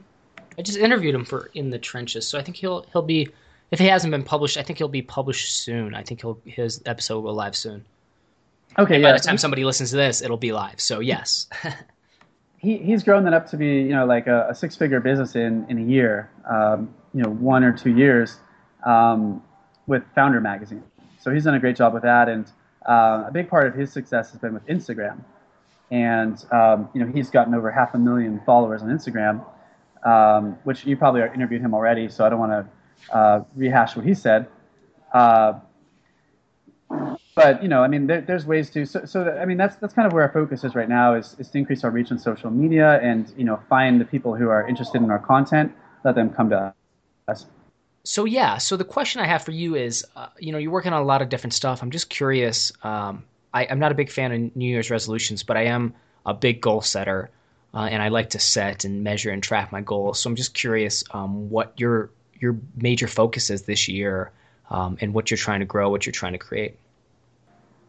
I 0.59 0.62
just 0.62 0.78
interviewed 0.78 1.14
him 1.14 1.25
for 1.25 1.50
In 1.54 1.71
the 1.71 1.78
Trenches, 1.78 2.26
so 2.26 2.38
I 2.38 2.42
think 2.42 2.57
he'll 2.57 2.87
he'll 2.92 3.02
be 3.02 3.28
if 3.70 3.78
he 3.78 3.86
hasn't 3.86 4.10
been 4.10 4.24
published, 4.24 4.56
I 4.56 4.62
think 4.62 4.78
he'll 4.78 4.88
be 4.88 5.02
published 5.02 5.56
soon. 5.56 5.94
I 5.94 6.02
think 6.02 6.20
he'll 6.22 6.38
his 6.44 6.82
episode 6.86 7.16
will 7.16 7.30
go 7.30 7.32
live 7.32 7.56
soon. 7.56 7.84
Okay, 8.78 8.94
And 8.94 9.02
yeah. 9.02 9.12
by 9.12 9.18
the 9.18 9.24
time 9.24 9.38
somebody 9.38 9.64
listens 9.64 9.90
to 9.90 9.96
this, 9.96 10.22
it'll 10.22 10.36
be 10.36 10.52
live. 10.52 10.80
So 10.80 11.00
yes. 11.00 11.48
he, 12.58 12.78
he's 12.78 13.02
grown 13.02 13.24
that 13.24 13.32
up 13.32 13.48
to 13.50 13.56
be 13.56 13.82
you 13.82 13.90
know 13.90 14.06
like 14.06 14.26
a, 14.26 14.48
a 14.50 14.54
six 14.54 14.76
figure 14.76 15.00
business 15.00 15.36
in 15.36 15.66
in 15.68 15.78
a 15.78 15.82
year, 15.82 16.30
um, 16.48 16.92
you 17.14 17.22
know 17.22 17.30
one 17.30 17.64
or 17.64 17.72
two 17.72 17.94
years, 17.94 18.38
um, 18.84 19.42
with 19.86 20.02
Foundr 20.16 20.42
Magazine. 20.42 20.82
So 21.18 21.30
he's 21.30 21.44
done 21.44 21.54
a 21.54 21.60
great 21.60 21.76
job 21.76 21.94
with 21.94 22.02
that, 22.02 22.28
and 22.28 22.50
uh, 22.88 23.24
a 23.26 23.30
big 23.32 23.48
part 23.48 23.66
of 23.66 23.74
his 23.74 23.92
success 23.92 24.30
has 24.30 24.40
been 24.40 24.54
with 24.54 24.66
Instagram, 24.66 25.22
and 25.90 26.44
um, 26.50 26.88
you 26.92 27.04
know 27.04 27.12
he's 27.12 27.30
gotten 27.30 27.54
over 27.54 27.70
half 27.70 27.94
a 27.94 27.98
million 27.98 28.40
followers 28.44 28.82
on 28.82 28.88
Instagram, 28.88 29.44
um, 30.04 30.58
which 30.64 30.84
you 30.84 30.96
probably 30.96 31.22
interviewed 31.22 31.60
him 31.60 31.72
already, 31.72 32.08
so 32.08 32.24
I 32.24 32.28
don't 32.28 32.40
want 32.40 32.52
to 32.52 32.66
uh, 33.12 33.40
rehash 33.54 33.97
what 33.97 34.04
he 34.04 34.14
said. 34.14 34.49
Uh, 35.12 35.54
but 37.35 37.62
you 37.62 37.69
know, 37.69 37.83
I 37.83 37.88
mean, 37.88 38.07
there, 38.07 38.21
there's 38.21 38.45
ways 38.45 38.71
to. 38.71 38.85
So, 38.85 39.04
so 39.04 39.25
that, 39.25 39.38
I 39.38 39.45
mean, 39.45 39.57
that's 39.57 39.76
that's 39.76 39.95
kind 39.95 40.07
of 40.07 40.12
where 40.12 40.23
our 40.23 40.33
focus 40.33 40.64
is 40.64 40.75
right 40.75 40.88
now 40.88 41.14
is, 41.14 41.37
is 41.38 41.49
to 41.50 41.59
increase 41.59 41.85
our 41.85 41.90
reach 41.90 42.11
on 42.11 42.19
social 42.19 42.50
media 42.50 43.00
and 43.00 43.33
you 43.37 43.45
know 43.45 43.61
find 43.69 44.00
the 44.00 44.04
people 44.04 44.35
who 44.35 44.49
are 44.49 44.66
interested 44.66 45.00
in 45.00 45.11
our 45.11 45.19
content, 45.19 45.73
let 46.04 46.14
them 46.14 46.30
come 46.30 46.50
to 46.50 46.75
us. 47.28 47.47
So 48.02 48.25
yeah, 48.25 48.59
so 48.59 48.76
the 48.76 48.85
question 48.85 49.21
I 49.21 49.26
have 49.26 49.42
for 49.42 49.52
you 49.52 49.75
is, 49.75 50.07
uh, 50.16 50.28
you 50.38 50.52
know, 50.52 50.59
you're 50.59 50.73
working 50.73 50.92
on 50.92 51.02
a 51.02 51.04
lot 51.04 51.23
of 51.23 51.28
different 51.28 51.54
stuff. 51.54 51.83
I'm 51.83 51.90
just 51.90 52.09
curious. 52.09 52.73
Um, 52.83 53.25
I, 53.52 53.66
I'm 53.66 53.78
not 53.78 53.92
a 53.92 53.95
big 53.95 54.11
fan 54.11 54.33
of 54.33 54.57
New 54.57 54.69
Year's 54.69 54.90
resolutions, 54.90 55.42
but 55.42 55.57
I 55.57 55.64
am 55.66 55.95
a 56.25 56.35
big 56.35 56.61
goal 56.61 56.80
setter, 56.80 57.30
uh, 57.75 57.88
and 57.90 58.02
I 58.02 58.09
like 58.09 58.30
to 58.30 58.38
set 58.38 58.85
and 58.85 59.04
measure 59.04 59.30
and 59.30 59.42
track 59.42 59.71
my 59.71 59.80
goals. 59.80 60.21
So 60.21 60.30
I'm 60.30 60.37
just 60.37 60.54
curious 60.54 61.04
um, 61.11 61.50
what 61.50 61.78
your 61.78 62.11
your 62.40 62.56
major 62.76 63.06
focus 63.06 63.50
is 63.50 63.62
this 63.62 63.88
year, 63.88 64.32
um, 64.70 64.97
and 65.00 65.14
what 65.14 65.30
you're 65.30 65.38
trying 65.38 65.61
to 65.61 65.66
grow, 65.66 65.90
what 65.90 66.06
you're 66.06 66.12
trying 66.12 66.32
to 66.32 66.38
create. 66.38 66.76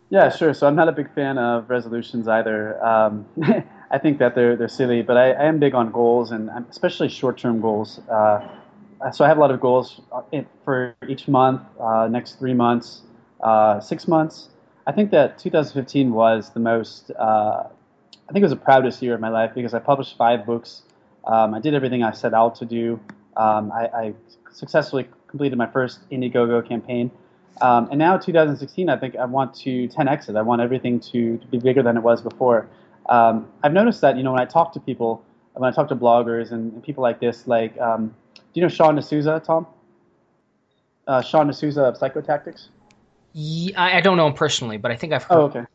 Yeah, 0.10 0.29
sure. 0.29 0.53
So 0.53 0.67
I'm 0.67 0.75
not 0.75 0.89
a 0.89 0.91
big 0.91 1.13
fan 1.13 1.38
of 1.38 1.70
resolutions 1.70 2.27
either. 2.27 2.84
Um, 2.86 3.25
I 3.91 3.98
think 3.98 4.20
that 4.20 4.36
they're 4.36 4.55
they're 4.55 4.67
silly, 4.67 5.01
but 5.01 5.17
I, 5.17 5.31
I 5.31 5.46
am 5.46 5.58
big 5.60 5.74
on 5.74 5.91
goals 5.91 6.31
and 6.31 6.50
especially 6.70 7.08
short-term 7.10 7.62
goals. 7.62 8.00
Uh, 8.10 8.48
so 9.12 9.25
I 9.25 9.27
have 9.27 9.38
a 9.38 9.39
lot 9.39 9.51
of 9.51 9.60
goals 9.60 10.01
uh, 10.12 10.41
for 10.63 10.96
each 11.08 11.27
month, 11.27 11.62
uh, 11.79 12.08
next 12.10 12.39
three 12.39 12.53
months, 12.53 13.01
uh, 13.41 13.79
six 13.79 14.08
months. 14.08 14.50
I 14.86 14.91
think 14.91 15.12
that 15.12 15.38
2015 15.39 16.12
was 16.12 16.50
the 16.51 16.60
most. 16.60 17.12
Uh, 17.12 17.63
I 18.29 18.34
think 18.34 18.43
it 18.43 18.50
was 18.50 18.51
the 18.51 18.58
proudest 18.58 19.01
year 19.01 19.13
of 19.13 19.20
my 19.20 19.29
life 19.29 19.51
because 19.55 19.74
I 19.74 19.79
published 19.79 20.17
five 20.17 20.46
books. 20.46 20.84
Um, 21.25 21.53
I 21.53 21.60
did 21.60 21.74
everything 21.74 22.03
I 22.03 22.12
set 22.12 22.34
out 22.34 22.55
to 22.55 22.65
do. 22.65 23.00
Um, 23.38 23.72
I, 23.72 23.86
I 23.88 24.13
successfully 24.51 25.08
completed 25.27 25.58
my 25.58 25.67
first 25.67 26.10
Indiegogo 26.10 26.67
campaign. 26.67 27.12
Um, 27.62 27.89
and 27.91 28.00
now 28.00 28.17
2016, 28.17 28.89
I 28.89 28.98
think 28.98 29.15
I 29.15 29.25
want 29.25 29.53
to 29.55 29.88
10x 29.88 30.29
it. 30.29 30.36
I 30.36 30.41
want 30.41 30.62
everything 30.62 31.00
to, 31.00 31.38
to 31.38 31.48
be 31.48 31.60
bigger 31.60 31.84
than 31.84 31.98
it 31.98 32.01
was 32.01 32.22
before. 32.22 32.67
Um, 33.10 33.48
I've 33.63 33.74
noticed 33.74 34.01
that, 34.01 34.17
you 34.17 34.24
know, 34.24 34.31
when 34.31 34.41
I 34.41 34.46
talk 34.46 34.74
to 34.74 34.79
people, 34.79 35.24
when 35.53 35.72
I 35.72 35.75
talk 35.75 35.88
to 35.89 35.96
bloggers 35.96 36.51
and, 36.51 36.74
and 36.74 36.84
people 36.84 37.03
like 37.03 37.20
this, 37.20 37.48
like, 37.48 37.77
um, 37.79 38.15
do 38.36 38.60
you 38.60 38.62
know 38.62 38.70
Sean 38.70 38.96
D'Souza, 38.96 39.41
Tom? 39.46 39.67
Uh, 41.08 41.22
Sean 41.22 41.48
D'Souza 41.50 41.84
of 41.84 41.98
Psychotactics? 41.98 42.67
Yeah, 43.34 43.81
I, 43.81 43.98
I 43.98 44.01
don't 44.01 44.17
know 44.17 44.27
him 44.27 44.34
personally, 44.34 44.77
but 44.77 44.91
I 44.91 44.96
think 44.96 45.13
I've 45.13 45.24
heard. 45.24 45.38
Oh, 45.38 45.41
okay. 45.43 45.65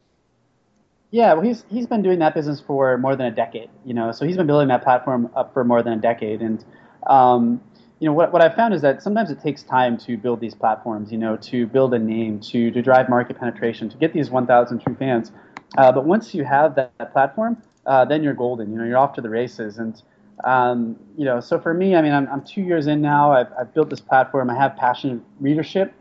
Yeah, 1.10 1.32
well, 1.32 1.42
he's 1.42 1.64
he's 1.70 1.86
been 1.86 2.02
doing 2.02 2.18
that 2.18 2.34
business 2.34 2.60
for 2.60 2.98
more 2.98 3.16
than 3.16 3.26
a 3.26 3.30
decade. 3.30 3.70
You 3.84 3.94
know, 3.94 4.12
so 4.12 4.26
he's 4.26 4.36
been 4.36 4.46
building 4.46 4.68
that 4.68 4.82
platform 4.82 5.30
up 5.34 5.54
for 5.54 5.64
more 5.64 5.82
than 5.82 5.94
a 5.94 6.00
decade. 6.00 6.42
And 6.42 6.62
um, 7.06 7.60
you 7.98 8.06
know, 8.06 8.12
what 8.12 8.32
what 8.32 8.42
I've 8.42 8.54
found 8.54 8.74
is 8.74 8.82
that 8.82 9.02
sometimes 9.02 9.30
it 9.30 9.40
takes 9.40 9.62
time 9.62 9.96
to 9.98 10.16
build 10.18 10.40
these 10.40 10.54
platforms. 10.54 11.10
You 11.10 11.18
know, 11.18 11.36
to 11.36 11.66
build 11.66 11.94
a 11.94 11.98
name, 11.98 12.40
to 12.40 12.70
to 12.70 12.82
drive 12.82 13.08
market 13.08 13.38
penetration, 13.38 13.88
to 13.88 13.96
get 13.96 14.12
these 14.12 14.30
1,000 14.30 14.80
true 14.80 14.94
fans. 14.94 15.32
Uh, 15.78 15.92
but 15.92 16.04
once 16.04 16.34
you 16.34 16.44
have 16.44 16.74
that, 16.76 16.92
that 16.98 17.12
platform, 17.12 17.60
uh, 17.86 18.04
then 18.04 18.22
you're 18.22 18.34
golden. 18.34 18.70
You 18.70 18.78
know, 18.78 18.84
you're 18.84 18.98
off 18.98 19.14
to 19.14 19.20
the 19.20 19.30
races. 19.30 19.78
And 19.78 20.00
um, 20.44 20.96
you 21.16 21.24
know, 21.24 21.40
so 21.40 21.58
for 21.58 21.72
me, 21.72 21.96
I 21.96 22.02
mean, 22.02 22.12
I'm 22.12 22.28
I'm 22.28 22.44
two 22.44 22.60
years 22.60 22.86
in 22.86 23.00
now. 23.00 23.32
I've 23.32 23.48
I've 23.58 23.72
built 23.72 23.88
this 23.88 24.00
platform. 24.00 24.50
I 24.50 24.56
have 24.56 24.76
passionate 24.76 25.22
readership, 25.40 25.94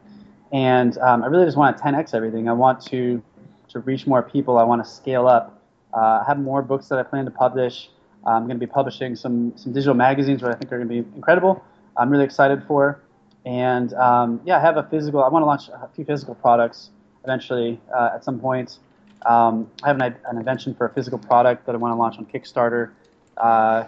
and 0.51 0.97
um, 0.97 1.23
I 1.23 1.27
really 1.27 1.45
just 1.45 1.58
want 1.58 1.77
to 1.77 1.84
10x 1.84 2.13
everything. 2.13 2.49
I 2.49 2.53
want 2.53 2.81
to 2.88 3.23
to 3.69 3.79
reach 3.79 4.05
more 4.05 4.21
people. 4.21 4.58
I 4.58 4.63
want 4.63 4.84
to 4.84 4.89
scale 4.89 5.27
up. 5.27 5.62
Uh, 5.93 6.21
I 6.21 6.25
have 6.27 6.39
more 6.39 6.62
books 6.62 6.89
that 6.89 6.99
I 6.99 7.03
plan 7.03 7.23
to 7.23 7.31
publish. 7.31 7.89
I'm 8.25 8.47
going 8.47 8.60
to 8.60 8.65
be 8.65 8.69
publishing 8.69 9.15
some 9.15 9.53
some 9.55 9.71
digital 9.71 9.93
magazines, 9.93 10.43
which 10.43 10.53
I 10.53 10.58
think 10.58 10.73
are 10.73 10.77
going 10.77 10.89
to 10.89 11.03
be 11.03 11.15
incredible. 11.15 11.63
I'm 11.97 12.10
really 12.10 12.25
excited 12.25 12.63
for, 12.67 13.01
and 13.45 13.93
um, 13.93 14.41
yeah, 14.45 14.58
I 14.58 14.62
have 14.62 14.77
a 14.77 14.84
physical. 14.84 15.23
I 15.23 15.29
want 15.29 15.43
to 15.43 15.47
launch 15.47 15.69
a 15.69 15.89
few 15.95 16.05
physical 16.05 16.36
products 16.36 16.89
eventually 17.23 17.79
uh, 17.95 18.12
at 18.13 18.23
some 18.23 18.39
point. 18.39 18.79
Um, 19.25 19.69
I 19.84 19.88
have 19.88 19.99
an, 19.99 20.15
an 20.27 20.38
invention 20.38 20.75
for 20.75 20.86
a 20.86 20.93
physical 20.93 21.17
product 21.17 21.65
that 21.65 21.73
I 21.73 21.77
want 21.77 21.93
to 21.93 21.97
launch 21.97 22.17
on 22.17 22.25
Kickstarter. 22.25 22.91
Uh, 23.38 23.86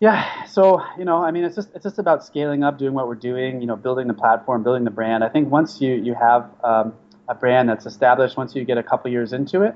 yeah, 0.00 0.44
so 0.44 0.82
you 0.98 1.04
know, 1.04 1.22
I 1.22 1.30
mean, 1.30 1.44
it's 1.44 1.56
just 1.56 1.68
it's 1.74 1.84
just 1.84 1.98
about 1.98 2.24
scaling 2.24 2.62
up, 2.62 2.78
doing 2.78 2.92
what 2.92 3.08
we're 3.08 3.14
doing. 3.14 3.60
You 3.60 3.66
know, 3.66 3.76
building 3.76 4.06
the 4.06 4.14
platform, 4.14 4.62
building 4.62 4.84
the 4.84 4.90
brand. 4.90 5.24
I 5.24 5.28
think 5.28 5.50
once 5.50 5.80
you 5.80 5.94
you 5.94 6.14
have 6.14 6.50
um, 6.62 6.94
a 7.28 7.34
brand 7.34 7.68
that's 7.68 7.86
established, 7.86 8.36
once 8.36 8.54
you 8.54 8.64
get 8.64 8.76
a 8.76 8.82
couple 8.82 9.10
years 9.10 9.32
into 9.32 9.62
it, 9.62 9.74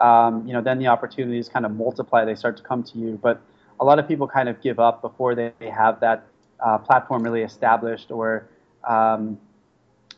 um, 0.00 0.46
you 0.46 0.54
know, 0.54 0.62
then 0.62 0.78
the 0.78 0.86
opportunities 0.86 1.48
kind 1.48 1.66
of 1.66 1.72
multiply. 1.72 2.24
They 2.24 2.34
start 2.34 2.56
to 2.56 2.62
come 2.62 2.82
to 2.84 2.98
you. 2.98 3.18
But 3.22 3.40
a 3.80 3.84
lot 3.84 3.98
of 3.98 4.06
people 4.06 4.28
kind 4.28 4.48
of 4.48 4.60
give 4.60 4.78
up 4.78 5.00
before 5.00 5.34
they, 5.34 5.52
have 5.72 5.98
that 6.00 6.26
uh, 6.60 6.78
platform 6.78 7.22
really 7.22 7.42
established, 7.42 8.10
or 8.10 8.46
um, 8.86 9.38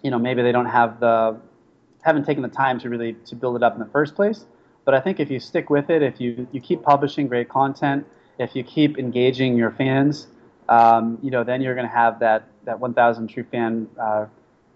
you 0.02 0.10
know, 0.10 0.18
maybe 0.18 0.42
they 0.42 0.52
don't 0.52 0.66
have 0.66 1.00
the 1.00 1.38
haven't 2.02 2.24
taken 2.24 2.42
the 2.42 2.48
time 2.48 2.80
to 2.80 2.88
really 2.90 3.14
to 3.26 3.36
build 3.36 3.56
it 3.56 3.62
up 3.62 3.74
in 3.74 3.78
the 3.78 3.86
first 3.86 4.14
place. 4.14 4.44
But 4.84 4.94
I 4.94 5.00
think 5.00 5.20
if 5.20 5.30
you 5.30 5.38
stick 5.38 5.70
with 5.70 5.88
it, 5.90 6.02
if 6.02 6.20
you 6.20 6.46
you 6.50 6.60
keep 6.60 6.82
publishing 6.82 7.28
great 7.28 7.48
content, 7.48 8.04
if 8.38 8.56
you 8.56 8.64
keep 8.64 8.98
engaging 8.98 9.56
your 9.56 9.70
fans, 9.70 10.26
um, 10.68 11.18
you 11.22 11.30
know, 11.30 11.44
then 11.44 11.60
you're 11.60 11.74
going 11.74 11.86
to 11.86 11.94
have 11.94 12.18
that 12.18 12.48
that 12.64 12.78
1,000 12.78 13.28
true 13.28 13.44
fan 13.44 13.88
uh, 14.00 14.26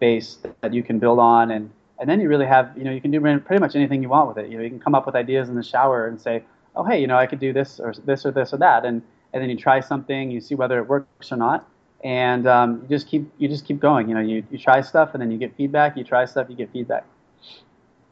base 0.00 0.38
that 0.60 0.72
you 0.72 0.82
can 0.82 0.98
build 0.98 1.18
on, 1.18 1.50
and 1.50 1.70
and 1.98 2.08
then 2.08 2.20
you 2.20 2.28
really 2.28 2.46
have, 2.46 2.76
you 2.76 2.84
know, 2.84 2.92
you 2.92 3.00
can 3.00 3.10
do 3.10 3.20
pretty 3.20 3.60
much 3.60 3.74
anything 3.74 4.02
you 4.02 4.08
want 4.08 4.28
with 4.28 4.38
it. 4.38 4.50
You 4.50 4.58
know, 4.58 4.64
you 4.64 4.70
can 4.70 4.80
come 4.80 4.94
up 4.94 5.06
with 5.06 5.14
ideas 5.14 5.48
in 5.48 5.54
the 5.54 5.62
shower 5.62 6.06
and 6.06 6.20
say, 6.20 6.44
oh, 6.76 6.84
hey, 6.84 7.00
you 7.00 7.06
know, 7.06 7.16
I 7.16 7.26
could 7.26 7.40
do 7.40 7.52
this 7.52 7.80
or 7.80 7.92
this 8.04 8.24
or 8.26 8.30
this 8.30 8.52
or 8.52 8.58
that, 8.58 8.84
and 8.84 9.02
and 9.32 9.42
then 9.42 9.50
you 9.50 9.56
try 9.56 9.80
something, 9.80 10.30
you 10.30 10.40
see 10.40 10.54
whether 10.54 10.78
it 10.78 10.88
works 10.88 11.32
or 11.32 11.36
not, 11.36 11.68
and 12.04 12.46
um, 12.46 12.82
you 12.82 12.88
just 12.88 13.08
keep 13.08 13.30
you 13.38 13.48
just 13.48 13.64
keep 13.64 13.80
going. 13.80 14.08
You 14.08 14.14
know, 14.14 14.20
you 14.20 14.44
you 14.50 14.58
try 14.58 14.80
stuff 14.80 15.10
and 15.14 15.20
then 15.20 15.30
you 15.30 15.38
get 15.38 15.56
feedback. 15.56 15.96
You 15.96 16.04
try 16.04 16.24
stuff, 16.24 16.46
you 16.48 16.56
get 16.56 16.72
feedback. 16.72 17.04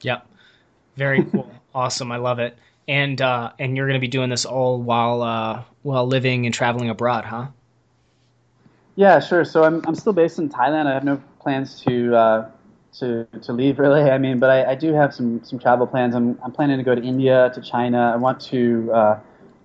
Yep. 0.01 0.27
Very 0.97 1.25
cool. 1.25 1.51
awesome. 1.75 2.13
I 2.13 2.17
love 2.19 2.39
it. 2.39 2.57
And 2.87 3.21
uh, 3.21 3.53
and 3.59 3.77
you're 3.77 3.87
going 3.87 3.99
to 3.99 4.01
be 4.01 4.09
doing 4.09 4.31
this 4.31 4.45
all 4.45 4.81
while 4.81 5.23
uh, 5.23 5.63
while 5.83 6.07
living 6.07 6.45
and 6.47 6.55
traveling 6.55 6.91
abroad, 6.91 7.25
huh? 7.25 7.47
Yeah, 8.97 9.21
sure. 9.21 9.45
So 9.45 9.65
I'm 9.65 9.83
I'm 9.87 9.95
still 9.95 10.13
based 10.13 10.39
in 10.39 10.49
Thailand. 10.49 10.87
I 10.87 10.95
have 10.95 11.05
no 11.05 11.23
plans 11.41 11.81
to 11.83 12.15
uh, 12.15 12.51
to 13.01 13.27
to 13.43 13.53
leave 13.53 13.79
really. 13.79 14.03
I 14.03 14.19
mean, 14.19 14.39
but 14.39 14.51
I, 14.51 14.73
I 14.73 14.75
do 14.75 14.93
have 14.95 15.15
some 15.15 15.43
some 15.45 15.59
travel 15.59 15.87
plans. 15.87 16.15
I'm 16.15 16.39
I'm 16.45 16.53
planning 16.53 16.79
to 16.79 16.85
go 16.85 16.95
to 16.95 17.03
India, 17.03 17.51
to 17.55 17.61
China. 17.61 18.13
I 18.13 18.17
want 18.17 18.41
to 18.53 18.91
uh, 18.93 19.21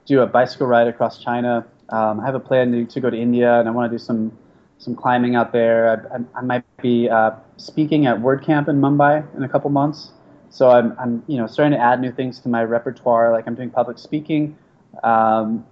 do 0.05 0.21
a 0.21 0.27
bicycle 0.27 0.67
ride 0.67 0.87
across 0.87 1.19
China. 1.19 1.65
Um, 1.89 2.19
I 2.19 2.25
have 2.25 2.35
a 2.35 2.39
plan 2.39 2.71
to, 2.71 2.85
to 2.85 2.99
go 2.99 3.09
to 3.09 3.17
India, 3.17 3.59
and 3.59 3.67
I 3.67 3.71
want 3.71 3.91
to 3.91 3.97
do 3.97 4.03
some 4.03 4.37
some 4.77 4.95
climbing 4.95 5.35
out 5.35 5.51
there. 5.51 6.09
I, 6.11 6.15
I, 6.15 6.39
I 6.39 6.41
might 6.41 6.63
be 6.81 7.09
uh, 7.09 7.31
speaking 7.57 8.05
at 8.05 8.17
WordCamp 8.17 8.67
in 8.67 8.79
Mumbai 8.79 9.23
in 9.35 9.43
a 9.43 9.49
couple 9.49 9.69
months. 9.69 10.11
So 10.49 10.69
I'm 10.69 10.95
I'm 10.99 11.23
you 11.27 11.37
know 11.37 11.47
starting 11.47 11.77
to 11.77 11.83
add 11.83 11.99
new 12.01 12.11
things 12.11 12.39
to 12.41 12.49
my 12.49 12.63
repertoire. 12.63 13.31
Like 13.31 13.47
I'm 13.47 13.55
doing 13.55 13.69
public 13.69 13.99
speaking. 13.99 14.57
Um, 15.03 15.65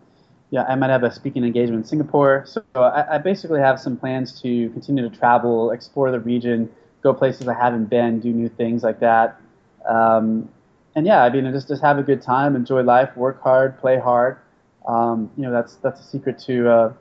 yeah, 0.49 0.63
I 0.63 0.75
might 0.75 0.89
have 0.89 1.03
a 1.03 1.11
speaking 1.11 1.43
engagement 1.43 1.83
in 1.83 1.87
Singapore. 1.89 2.45
So 2.45 2.63
I, 2.75 3.15
I, 3.15 3.17
basically 3.17 3.59
have 3.59 3.81
some 3.81 3.97
plans 3.97 4.39
to 4.41 4.69
continue 4.69 5.09
to 5.09 5.13
travel, 5.13 5.71
explore 5.71 6.09
the 6.09 6.21
region, 6.21 6.69
go 7.07 7.17
places 7.17 7.47
I 7.47 7.53
haven't 7.53 7.85
been, 7.85 8.19
do 8.19 8.31
new 8.31 8.49
things 8.49 8.83
like 8.83 8.99
that. 8.99 9.39
Um, 9.87 10.49
and 10.95 11.05
yeah, 11.05 11.23
I 11.23 11.29
mean, 11.29 11.51
just 11.53 11.67
just 11.67 11.81
have 11.81 11.97
a 11.97 12.03
good 12.03 12.21
time, 12.21 12.55
enjoy 12.55 12.81
life, 12.81 13.15
work 13.15 13.41
hard, 13.41 13.79
play 13.79 13.99
hard. 13.99 14.37
Um, 14.87 15.31
you 15.37 15.43
know, 15.43 15.51
that's 15.51 15.75
that's 15.75 15.99
a 15.99 16.03
secret 16.03 16.39
to 16.47 16.69
uh, 16.69 16.93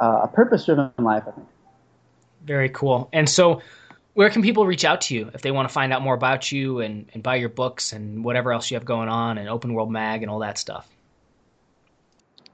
uh, 0.00 0.20
a 0.24 0.28
purpose-driven 0.28 0.92
life, 0.98 1.24
I 1.26 1.30
think. 1.30 1.48
Very 2.44 2.68
cool. 2.68 3.08
And 3.12 3.28
so, 3.28 3.62
where 4.14 4.30
can 4.30 4.42
people 4.42 4.66
reach 4.66 4.84
out 4.84 5.02
to 5.02 5.14
you 5.14 5.30
if 5.32 5.42
they 5.42 5.50
want 5.50 5.68
to 5.68 5.72
find 5.72 5.92
out 5.92 6.02
more 6.02 6.14
about 6.14 6.52
you 6.52 6.80
and, 6.80 7.08
and 7.14 7.22
buy 7.22 7.36
your 7.36 7.48
books 7.48 7.92
and 7.92 8.24
whatever 8.24 8.52
else 8.52 8.70
you 8.70 8.76
have 8.76 8.84
going 8.84 9.08
on 9.08 9.38
and 9.38 9.48
Open 9.48 9.74
World 9.74 9.90
Mag 9.90 10.22
and 10.22 10.30
all 10.30 10.40
that 10.40 10.58
stuff? 10.58 10.88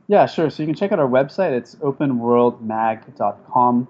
Yeah, 0.06 0.26
sure. 0.26 0.50
So 0.50 0.62
you 0.62 0.66
can 0.66 0.76
check 0.76 0.92
out 0.92 0.98
our 0.98 1.08
website. 1.08 1.52
It's 1.52 1.74
openworldmag.com. 1.76 3.88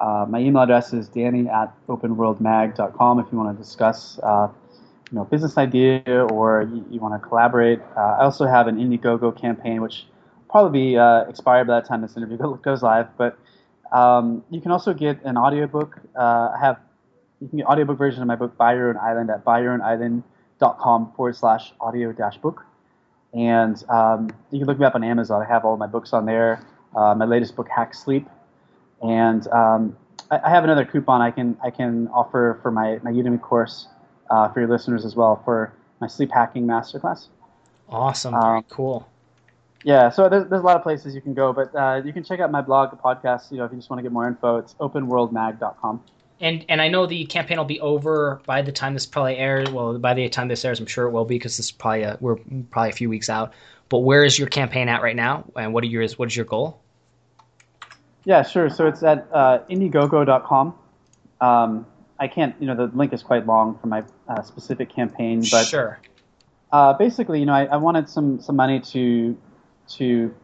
Uh, 0.00 0.24
my 0.28 0.38
email 0.38 0.62
address 0.62 0.92
is 0.92 1.08
danny 1.08 1.46
at 1.48 1.72
openworldmag.com 1.86 3.20
if 3.20 3.26
you 3.30 3.38
want 3.38 3.56
to 3.56 3.62
discuss 3.62 4.18
uh, 4.22 4.48
you 5.10 5.18
know 5.18 5.24
business 5.24 5.58
idea 5.58 6.02
or 6.32 6.68
you, 6.72 6.84
you 6.90 7.00
want 7.00 7.20
to 7.20 7.28
collaborate. 7.28 7.80
Uh, 7.96 8.16
I 8.20 8.24
also 8.24 8.46
have 8.46 8.66
an 8.66 8.76
Indiegogo 8.76 9.38
campaign, 9.38 9.82
which 9.82 10.06
probably 10.48 10.92
be 10.92 10.98
uh, 10.98 11.22
expired 11.28 11.66
by 11.66 11.80
the 11.80 11.86
time 11.86 12.00
this 12.02 12.16
interview 12.16 12.38
goes 12.62 12.82
live. 12.82 13.08
But 13.16 13.38
um, 13.92 14.44
you 14.50 14.60
can 14.60 14.70
also 14.70 14.94
get 14.94 15.22
an 15.24 15.36
audiobook. 15.36 16.00
Uh, 16.16 16.52
I 16.54 16.58
have 16.60 16.78
you 17.40 17.48
can 17.48 17.58
get 17.58 17.66
audiobook 17.66 17.98
version 17.98 18.22
of 18.22 18.28
my 18.28 18.36
book 18.36 18.56
Buy 18.56 18.74
Your 18.74 18.90
Own 18.90 18.96
Island 18.98 19.30
at 19.30 19.44
buyyourown.island.com 19.44 21.12
forward 21.16 21.36
slash 21.36 21.72
audio 21.80 22.12
dash 22.12 22.36
book. 22.36 22.64
And 23.32 23.82
um, 23.88 24.30
you 24.50 24.58
can 24.58 24.66
look 24.66 24.78
me 24.78 24.84
up 24.84 24.94
on 24.94 25.04
Amazon. 25.04 25.42
I 25.42 25.48
have 25.48 25.64
all 25.64 25.76
my 25.76 25.86
books 25.86 26.12
on 26.12 26.26
there. 26.26 26.62
Uh, 26.94 27.14
my 27.14 27.24
latest 27.24 27.56
book, 27.56 27.68
Hack 27.68 27.94
Sleep. 27.94 28.28
And 29.02 29.46
um, 29.48 29.96
I, 30.30 30.40
I, 30.44 30.50
have 30.50 30.64
another 30.64 30.84
coupon 30.84 31.22
I 31.22 31.30
can 31.30 31.56
I 31.64 31.70
can 31.70 32.08
offer 32.08 32.58
for 32.62 32.70
my, 32.70 32.98
my 33.02 33.10
Udemy 33.10 33.40
course 33.40 33.88
uh, 34.30 34.48
for 34.48 34.60
your 34.60 34.68
listeners 34.68 35.04
as 35.04 35.16
well 35.16 35.42
for 35.44 35.72
my 36.00 36.06
sleep 36.06 36.30
hacking 36.32 36.66
masterclass. 36.66 37.28
Awesome. 37.88 38.34
Um, 38.34 38.64
cool. 38.68 39.08
Yeah, 39.82 40.10
so 40.10 40.28
there's, 40.28 40.48
there's 40.48 40.60
a 40.60 40.64
lot 40.64 40.76
of 40.76 40.82
places 40.82 41.14
you 41.14 41.22
can 41.22 41.32
go, 41.32 41.52
but 41.52 41.74
uh, 41.74 42.02
you 42.04 42.12
can 42.12 42.22
check 42.22 42.38
out 42.40 42.50
my 42.50 42.60
blog, 42.60 42.90
the 42.90 42.96
podcast. 42.96 43.50
You 43.50 43.58
know, 43.58 43.64
if 43.64 43.72
you 43.72 43.78
just 43.78 43.88
want 43.88 43.98
to 43.98 44.02
get 44.02 44.12
more 44.12 44.28
info, 44.28 44.58
it's 44.58 44.74
openworldmag.com. 44.74 46.02
And 46.42 46.64
and 46.68 46.80
I 46.80 46.88
know 46.88 47.06
the 47.06 47.26
campaign 47.26 47.58
will 47.58 47.66
be 47.66 47.80
over 47.80 48.40
by 48.46 48.62
the 48.62 48.72
time 48.72 48.94
this 48.94 49.04
probably 49.06 49.36
airs. 49.36 49.70
Well, 49.70 49.98
by 49.98 50.14
the 50.14 50.28
time 50.28 50.48
this 50.48 50.64
airs, 50.64 50.80
I'm 50.80 50.86
sure 50.86 51.06
it 51.06 51.10
will 51.10 51.26
be 51.26 51.34
because 51.36 51.56
this 51.58 51.66
is 51.66 51.72
probably 51.72 52.02
a, 52.02 52.16
we're 52.20 52.36
probably 52.70 52.90
a 52.90 52.94
few 52.94 53.10
weeks 53.10 53.28
out. 53.28 53.52
But 53.90 53.98
where 53.98 54.24
is 54.24 54.38
your 54.38 54.48
campaign 54.48 54.88
at 54.88 55.02
right 55.02 55.16
now, 55.16 55.44
and 55.56 55.74
what 55.74 55.84
are 55.84 55.88
your 55.88 56.06
what 56.10 56.28
is 56.28 56.36
your 56.36 56.46
goal? 56.46 56.80
Yeah, 58.24 58.42
sure. 58.42 58.68
So 58.68 58.86
it's 58.86 59.02
at 59.02 59.26
uh, 59.32 59.60
Indiegogo.com. 59.70 60.74
Um, 61.40 61.86
I 62.18 62.28
can't, 62.28 62.54
you 62.60 62.66
know, 62.66 62.76
the 62.76 62.94
link 62.94 63.12
is 63.14 63.22
quite 63.22 63.46
long 63.46 63.78
for 63.80 63.86
my 63.86 64.04
uh, 64.28 64.42
specific 64.42 64.90
campaign, 64.90 65.42
but 65.50 65.64
sure. 65.64 66.00
Uh, 66.70 66.92
basically, 66.92 67.40
you 67.40 67.46
know, 67.46 67.54
I, 67.54 67.64
I, 67.64 67.76
wanted 67.78 68.08
some 68.08 68.40
some 68.40 68.54
money 68.54 68.78
to 68.78 69.36
to 69.96 70.34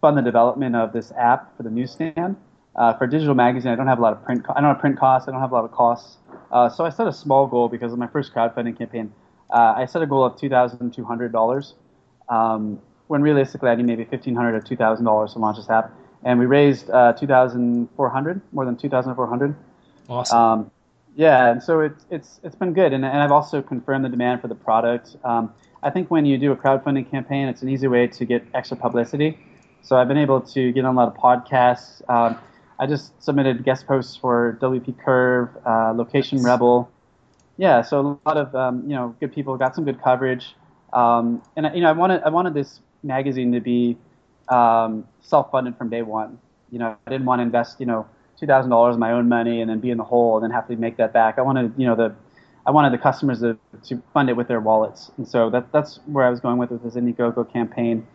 fund 0.00 0.18
the 0.18 0.22
development 0.22 0.76
of 0.76 0.92
this 0.92 1.12
app 1.16 1.56
for 1.56 1.62
the 1.62 1.70
newsstand. 1.70 2.36
Uh, 2.74 2.92
for 2.92 3.06
digital 3.06 3.34
magazine, 3.34 3.72
I 3.72 3.76
don't 3.76 3.86
have 3.86 3.98
a 3.98 4.02
lot 4.02 4.12
of 4.12 4.22
print. 4.22 4.44
Co- 4.44 4.52
I 4.54 4.60
don't 4.60 4.68
have 4.68 4.80
print 4.80 4.98
costs. 4.98 5.28
I 5.28 5.32
don't 5.32 5.40
have 5.40 5.52
a 5.52 5.54
lot 5.54 5.64
of 5.64 5.72
costs. 5.72 6.18
Uh, 6.50 6.68
so 6.68 6.84
I 6.84 6.90
set 6.90 7.06
a 7.06 7.12
small 7.12 7.46
goal 7.46 7.68
because 7.68 7.92
of 7.92 7.98
my 7.98 8.06
first 8.08 8.34
crowdfunding 8.34 8.76
campaign. 8.76 9.12
Uh, 9.48 9.74
I 9.76 9.86
set 9.86 10.02
a 10.02 10.06
goal 10.06 10.24
of 10.24 10.38
two 10.38 10.50
thousand 10.50 10.92
two 10.92 11.04
hundred 11.04 11.32
dollars, 11.32 11.74
um, 12.28 12.80
when 13.06 13.22
realistically 13.22 13.70
I 13.70 13.76
need 13.76 13.86
maybe 13.86 14.04
fifteen 14.04 14.34
hundred 14.34 14.56
or 14.56 14.60
two 14.60 14.76
thousand 14.76 15.04
dollars 15.06 15.32
to 15.34 15.38
launch 15.38 15.56
this 15.56 15.70
app. 15.70 15.90
And 16.26 16.40
we 16.40 16.44
raised 16.44 16.90
uh, 16.90 17.12
two 17.12 17.28
thousand 17.28 17.88
four 17.96 18.10
hundred, 18.10 18.42
more 18.52 18.64
than 18.64 18.76
two 18.76 18.88
thousand 18.88 19.14
four 19.14 19.28
hundred. 19.28 19.54
Awesome. 20.08 20.38
Um, 20.38 20.70
yeah, 21.14 21.52
and 21.52 21.62
so 21.62 21.80
it's 21.80 22.04
it's 22.10 22.40
it's 22.42 22.56
been 22.56 22.72
good, 22.72 22.92
and, 22.92 23.04
and 23.04 23.22
I've 23.22 23.30
also 23.30 23.62
confirmed 23.62 24.04
the 24.04 24.08
demand 24.08 24.42
for 24.42 24.48
the 24.48 24.56
product. 24.56 25.16
Um, 25.24 25.54
I 25.84 25.90
think 25.90 26.10
when 26.10 26.26
you 26.26 26.36
do 26.36 26.50
a 26.50 26.56
crowdfunding 26.56 27.08
campaign, 27.08 27.46
it's 27.46 27.62
an 27.62 27.68
easy 27.68 27.86
way 27.86 28.08
to 28.08 28.24
get 28.24 28.44
extra 28.54 28.76
publicity. 28.76 29.38
So 29.82 29.96
I've 29.96 30.08
been 30.08 30.18
able 30.18 30.40
to 30.40 30.72
get 30.72 30.84
on 30.84 30.96
a 30.96 30.98
lot 30.98 31.08
of 31.08 31.14
podcasts. 31.14 32.02
Um, 32.10 32.36
I 32.80 32.86
just 32.86 33.22
submitted 33.22 33.64
guest 33.64 33.86
posts 33.86 34.16
for 34.16 34.58
WP 34.60 34.98
Curve, 34.98 35.48
uh, 35.64 35.92
Location 35.94 36.42
Rebel. 36.42 36.90
Yeah, 37.56 37.82
so 37.82 38.00
a 38.00 38.28
lot 38.28 38.36
of 38.36 38.52
um, 38.54 38.82
you 38.82 38.96
know 38.96 39.14
good 39.20 39.32
people 39.32 39.56
got 39.56 39.76
some 39.76 39.84
good 39.84 40.02
coverage, 40.02 40.56
um, 40.92 41.40
and 41.56 41.70
you 41.72 41.82
know 41.82 41.88
I 41.88 41.92
wanted 41.92 42.24
I 42.24 42.30
wanted 42.30 42.52
this 42.52 42.80
magazine 43.04 43.52
to 43.52 43.60
be 43.60 43.96
um, 44.48 45.06
self-funded 45.20 45.76
from 45.76 45.88
day 45.88 46.02
one. 46.02 46.38
You 46.70 46.78
know 46.78 46.96
I 47.06 47.10
didn't 47.10 47.26
want 47.26 47.40
to 47.40 47.42
invest 47.44 47.80
you 47.80 47.86
know 47.86 48.06
two 48.38 48.46
thousand 48.46 48.70
dollars 48.70 48.96
of 48.96 49.00
my 49.00 49.12
own 49.12 49.28
money 49.28 49.60
and 49.60 49.70
then 49.70 49.80
be 49.80 49.90
in 49.90 49.98
the 49.98 50.04
hole 50.04 50.36
and 50.36 50.44
then 50.44 50.50
have 50.50 50.68
to 50.68 50.76
make 50.76 50.96
that 50.96 51.12
back. 51.12 51.38
I 51.38 51.42
wanted 51.42 51.74
you 51.76 51.86
know 51.86 51.94
the 51.94 52.14
I 52.66 52.72
wanted 52.72 52.92
the 52.92 52.98
customers 52.98 53.40
to, 53.40 53.56
to 53.84 54.02
fund 54.12 54.28
it 54.28 54.36
with 54.36 54.48
their 54.48 54.60
wallets, 54.60 55.12
and 55.16 55.26
so 55.26 55.50
that, 55.50 55.70
that's 55.72 56.00
where 56.06 56.24
I 56.24 56.30
was 56.30 56.40
going 56.40 56.58
with 56.58 56.70
with 56.70 56.82
this 56.82 56.94
Indiegogo 56.94 57.50
campaign. 57.52 58.06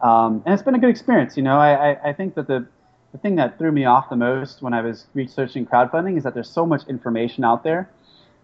Um, 0.00 0.42
and 0.44 0.54
it's 0.54 0.62
been 0.62 0.74
a 0.74 0.78
good 0.78 0.90
experience. 0.90 1.36
You 1.36 1.42
know, 1.42 1.58
I, 1.58 1.92
I, 1.92 2.08
I 2.10 2.12
think 2.12 2.34
that 2.36 2.46
the 2.46 2.66
the 3.12 3.18
thing 3.18 3.36
that 3.36 3.58
threw 3.58 3.72
me 3.72 3.84
off 3.84 4.10
the 4.10 4.16
most 4.16 4.62
when 4.62 4.74
I 4.74 4.82
was 4.82 5.06
researching 5.14 5.66
crowdfunding 5.66 6.16
is 6.18 6.24
that 6.24 6.34
there's 6.34 6.50
so 6.50 6.66
much 6.66 6.82
information 6.86 7.44
out 7.44 7.64
there 7.64 7.90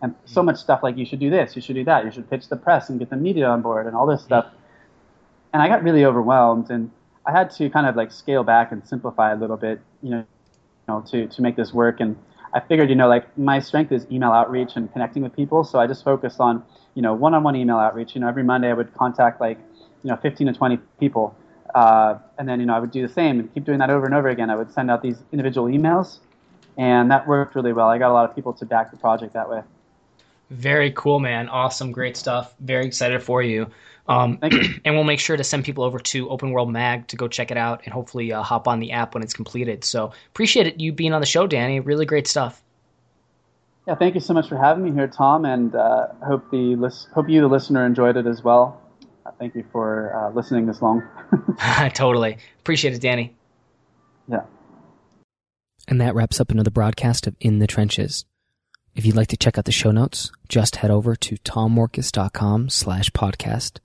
and 0.00 0.14
so 0.24 0.40
mm-hmm. 0.40 0.46
much 0.46 0.56
stuff 0.56 0.82
like 0.82 0.96
you 0.96 1.04
should 1.04 1.20
do 1.20 1.30
this, 1.30 1.54
you 1.54 1.62
should 1.62 1.76
do 1.76 1.84
that, 1.84 2.04
you 2.04 2.10
should 2.10 2.28
pitch 2.28 2.48
the 2.48 2.56
press 2.56 2.88
and 2.88 2.98
get 2.98 3.10
the 3.10 3.16
media 3.16 3.46
on 3.46 3.62
board 3.62 3.86
and 3.86 3.94
all 3.94 4.06
this 4.06 4.22
stuff. 4.22 4.46
And 5.52 5.62
I 5.62 5.68
got 5.68 5.82
really 5.82 6.04
overwhelmed 6.04 6.70
and 6.70 6.90
I 7.26 7.32
had 7.32 7.50
to 7.52 7.70
kind 7.70 7.86
of 7.86 7.96
like 7.96 8.12
scale 8.12 8.44
back 8.44 8.72
and 8.72 8.86
simplify 8.86 9.32
a 9.32 9.36
little 9.36 9.56
bit, 9.56 9.80
you 10.02 10.10
know, 10.10 10.18
you 10.18 10.24
know 10.88 11.00
to, 11.10 11.26
to 11.28 11.42
make 11.42 11.56
this 11.56 11.72
work. 11.72 12.00
And 12.00 12.16
I 12.52 12.60
figured, 12.60 12.90
you 12.90 12.96
know, 12.96 13.08
like 13.08 13.36
my 13.38 13.60
strength 13.60 13.92
is 13.92 14.06
email 14.10 14.32
outreach 14.32 14.72
and 14.76 14.92
connecting 14.92 15.22
with 15.22 15.34
people. 15.34 15.64
So 15.64 15.78
I 15.78 15.86
just 15.86 16.04
focused 16.04 16.40
on, 16.40 16.64
you 16.94 17.02
know, 17.02 17.14
one-on-one 17.14 17.56
email 17.56 17.76
outreach. 17.76 18.14
You 18.14 18.20
know, 18.20 18.28
every 18.28 18.42
Monday 18.42 18.70
I 18.70 18.74
would 18.74 18.92
contact 18.94 19.40
like, 19.40 19.58
you 20.02 20.10
know, 20.10 20.16
15 20.16 20.48
to 20.48 20.52
20 20.52 20.78
people 20.98 21.36
uh, 21.74 22.18
and 22.38 22.48
then, 22.48 22.60
you 22.60 22.66
know, 22.66 22.74
I 22.74 22.78
would 22.78 22.90
do 22.90 23.06
the 23.06 23.12
same 23.12 23.40
and 23.40 23.52
keep 23.52 23.64
doing 23.64 23.78
that 23.78 23.90
over 23.90 24.06
and 24.06 24.14
over 24.14 24.28
again. 24.28 24.50
I 24.50 24.56
would 24.56 24.72
send 24.72 24.90
out 24.90 25.02
these 25.02 25.22
individual 25.32 25.68
emails, 25.68 26.18
and 26.76 27.10
that 27.10 27.26
worked 27.26 27.54
really 27.54 27.72
well. 27.72 27.88
I 27.88 27.98
got 27.98 28.10
a 28.10 28.12
lot 28.14 28.28
of 28.28 28.34
people 28.34 28.52
to 28.54 28.66
back 28.66 28.90
the 28.90 28.96
project 28.96 29.32
that 29.34 29.48
way. 29.48 29.62
Very 30.52 30.92
cool, 30.92 31.18
man. 31.18 31.48
Awesome, 31.48 31.92
great 31.92 32.16
stuff. 32.16 32.54
Very 32.60 32.86
excited 32.86 33.22
for 33.22 33.42
you. 33.42 33.68
Um, 34.08 34.38
Thank 34.38 34.54
you. 34.54 34.74
And 34.84 34.94
we'll 34.94 35.04
make 35.04 35.20
sure 35.20 35.36
to 35.36 35.44
send 35.44 35.64
people 35.64 35.84
over 35.84 35.98
to 35.98 36.28
Open 36.28 36.50
World 36.50 36.72
Mag 36.72 37.06
to 37.08 37.16
go 37.16 37.28
check 37.28 37.50
it 37.50 37.56
out 37.56 37.82
and 37.84 37.94
hopefully 37.94 38.32
uh, 38.32 38.42
hop 38.42 38.66
on 38.66 38.80
the 38.80 38.92
app 38.92 39.14
when 39.14 39.22
it's 39.22 39.34
completed. 39.34 39.84
So 39.84 40.12
appreciate 40.30 40.66
it 40.66 40.80
you 40.80 40.92
being 40.92 41.12
on 41.12 41.20
the 41.20 41.26
show, 41.26 41.46
Danny. 41.46 41.80
Really 41.80 42.06
great 42.06 42.26
stuff. 42.26 42.62
Yeah, 43.86 43.94
thank 43.96 44.14
you 44.14 44.20
so 44.20 44.34
much 44.34 44.48
for 44.48 44.56
having 44.56 44.84
me 44.84 44.92
here, 44.92 45.08
Tom, 45.08 45.44
and 45.44 45.74
uh, 45.74 46.08
hope 46.24 46.50
the 46.50 46.76
hope 47.12 47.28
you, 47.28 47.40
the 47.40 47.48
listener, 47.48 47.84
enjoyed 47.84 48.16
it 48.16 48.26
as 48.26 48.42
well 48.42 48.82
thank 49.38 49.54
you 49.54 49.64
for 49.72 50.14
uh, 50.14 50.30
listening 50.30 50.66
this 50.66 50.80
long. 50.80 51.02
totally. 51.94 52.38
Appreciate 52.60 52.94
it, 52.94 53.00
Danny. 53.00 53.34
Yeah. 54.28 54.42
And 55.88 56.00
that 56.00 56.14
wraps 56.14 56.40
up 56.40 56.50
another 56.50 56.70
broadcast 56.70 57.26
of 57.26 57.34
In 57.40 57.58
the 57.58 57.66
Trenches. 57.66 58.24
If 58.94 59.06
you'd 59.06 59.16
like 59.16 59.28
to 59.28 59.38
check 59.38 59.56
out 59.56 59.64
the 59.64 59.72
show 59.72 59.90
notes, 59.90 60.30
just 60.48 60.76
head 60.76 60.90
over 60.90 61.16
to 61.16 61.36
tommorkes.com 61.36 62.68
slash 62.68 63.10
podcast, 63.10 63.78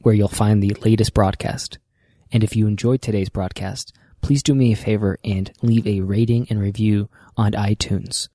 where 0.00 0.14
you'll 0.14 0.28
find 0.28 0.60
the 0.60 0.76
latest 0.84 1.14
broadcast. 1.14 1.78
And 2.32 2.42
if 2.42 2.56
you 2.56 2.66
enjoyed 2.66 3.00
today's 3.00 3.28
broadcast, 3.28 3.92
please 4.22 4.42
do 4.42 4.54
me 4.54 4.72
a 4.72 4.76
favor 4.76 5.18
and 5.24 5.52
leave 5.62 5.86
a 5.86 6.00
rating 6.00 6.48
and 6.50 6.60
review 6.60 7.08
on 7.36 7.52
iTunes. 7.52 8.28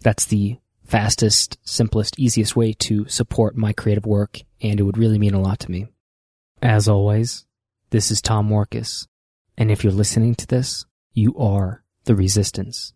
That's 0.00 0.24
the 0.24 0.58
fastest, 0.84 1.58
simplest, 1.62 2.18
easiest 2.18 2.56
way 2.56 2.72
to 2.74 3.06
support 3.08 3.56
my 3.56 3.72
creative 3.72 4.06
work, 4.06 4.40
and 4.60 4.80
it 4.80 4.82
would 4.82 4.98
really 4.98 5.18
mean 5.18 5.34
a 5.34 5.40
lot 5.40 5.60
to 5.60 5.70
me. 5.70 5.86
As 6.62 6.88
always, 6.88 7.46
this 7.90 8.10
is 8.10 8.20
Tom 8.20 8.48
Morkes, 8.48 9.06
and 9.56 9.70
if 9.70 9.84
you're 9.84 9.92
listening 9.92 10.34
to 10.36 10.46
this, 10.46 10.84
you 11.12 11.36
are 11.36 11.84
the 12.04 12.16
resistance. 12.16 12.93